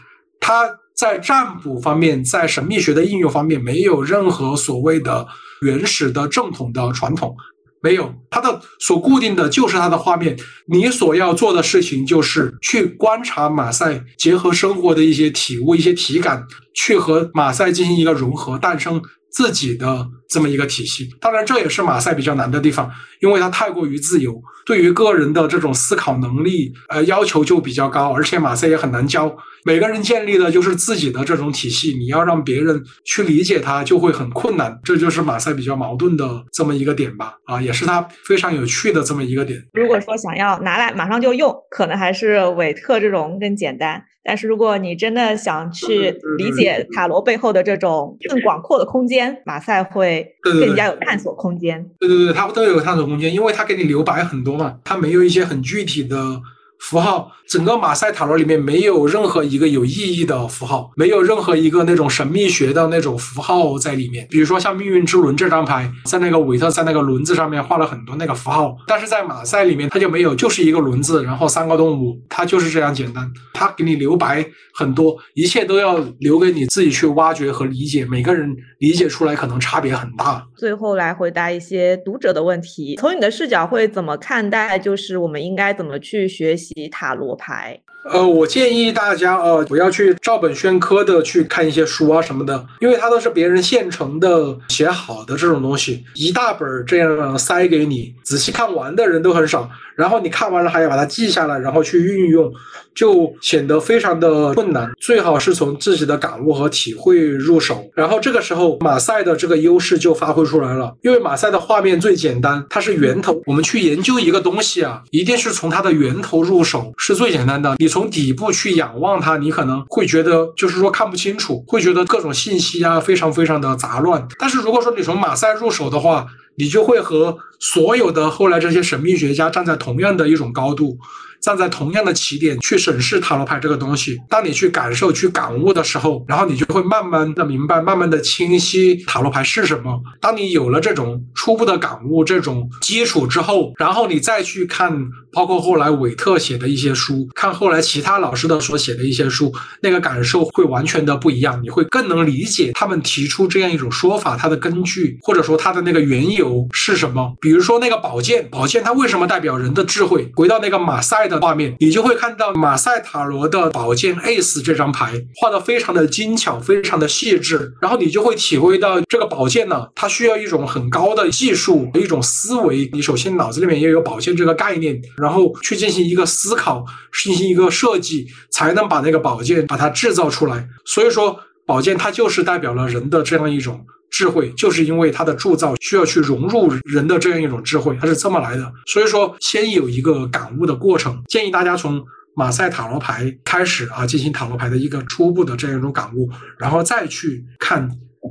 [0.41, 5.27] 它在占卜方面，在神秘学的应用方面没有任何所谓的
[5.63, 7.37] 原始的正统的传统，
[7.83, 10.37] 没有，它的所固定的就是它的画面，
[10.69, 19.03] 你所要做的事情就是去观察马赛，结合生活的一些体悟、一些体感，去和马赛进行一个融合，诞生。
[19.37, 21.11] 自己的这么一个体系。
[21.21, 24.35] 当然，这也是马赛比较难的地方，因为它太过于自由，
[24.65, 29.37] 对于个人的这种思考能力，呃，要求就比较高，而且马赛也很难教。
[29.63, 34.81] 每个人建立的就是自己的这种体系，你要让别人去理解它，就会很困难。
[34.83, 39.63] 这就是马赛比较矛盾的这么一个点吧，啊，也是它非常有趣的这么一个点。
[39.75, 44.03] 如果说想要拿来马上就用，可能还是韦特这种更简单。
[44.27, 51.89] 但是如果你真的想去理解塔罗背后的这种更广阔的空间，马赛会更加有探索空间。
[52.01, 56.43] 对对对，它都有探索空间，因为它给你留白很多嘛，它没有一些很具体的。
[56.79, 64.27] 符号，整个马赛塔罗里面没有任何一个有意义的符号，没有任何一个那种神秘学的那种符号在里面。
[64.31, 73.29] 比如说像命运之轮这张牌，在那个韦特在那个轮子上面画了很多那个符号，但是在马赛里面它就没有，就是一个轮子，然后三个动物，它就是这样简单。
[73.53, 80.47] 它给你留白很多，一切都要留给你自己去挖掘和理解，每个人理解出来可能差别很大。
[80.57, 84.79] 最后来回答一些读者的问题，从你的视角会怎么看待？
[84.79, 86.66] 就是我们应该怎么去学习？
[86.91, 99.69] 塔罗牌，呃，我建议大家呃不要去照本宣科的去看一些书啊什么的，因为它都是别人现成的写好的这种东西，一大本这样塞给你，仔细看完的人都很少。
[99.97, 102.53] 然后你看完了还要把它记下来，然后去运用，
[102.95, 104.91] 就显得非常的困难。
[105.01, 110.95] 最好是从自己的感悟和体会入手，然后这个时候马赛的这个优势就发挥出来了。
[111.03, 113.41] 因为马赛的画面最简单，它是源头。
[113.47, 117.77] 我们去研究一个东西啊，一定是从它的源头入手是最简单的。
[117.79, 124.27] 你从底部去仰望它，你可能会觉得就是说看不清楚，会觉得各种信息啊非常非常的杂乱。
[124.39, 126.27] 但是如果说你从马赛入手的话，
[126.57, 130.99] 你就会和所有的后来这些神秘学家站在同样的一种高度。
[131.41, 140.01] 站在同样的起点去审视塔罗牌这个东西，当你去感受、去感悟的时候，然后你就会慢慢的明白、慢慢的清晰塔罗牌是什么。
[140.21, 144.93] 当你有了这种初步的感悟、这种基础之后，然后你再去看，
[145.33, 151.61] 包括后来韦特写的一些书，看后来其他老师的所写的一些书，那个感受会完全的不一样。
[151.63, 157.35] 你会更能理解他们提出这样一种说法，它的根据或者说它的那个缘由是什么。
[157.41, 160.31] 比如说那个宝剑，宝剑它为什么代表人的智慧？
[160.35, 172.89] 回到那个马赛的画面，你就会看到马赛塔罗的宝剑 Ace 这张牌画的非常的精巧，非常的细致，然后你就会体会到这个宝剑呢，它需要一种很高的技术，一种思维。
[172.93, 176.85] 你首先脑子里面要有宝剑这个概念，然后去进行一个思考，
[177.23, 180.69] 进行一个设计，才能把那个宝剑把它制造出来。
[180.85, 183.85] 所以说，宝剑它就是代表了人的这样一种。
[184.11, 188.73] 智慧就是因为它的铸造需要去融入人的这样一种智慧，它是这么来的。
[188.87, 191.23] 所以说，先有一个感悟的过程。
[191.29, 192.03] 建议大家从
[192.35, 196.29] 马赛塔罗牌开始啊，进行塔罗牌的一个初步的这样一种感悟，
[196.59, 197.91] 然后再去看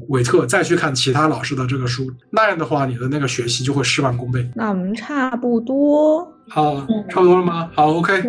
[0.09, 2.11] 韦特，再去看其他老师的这个书。
[2.31, 4.49] 那样的话，你的那个学习就会事半功倍。
[4.55, 7.69] 那我们差不多，好，差不多了吗？
[7.73, 8.23] 好，OK。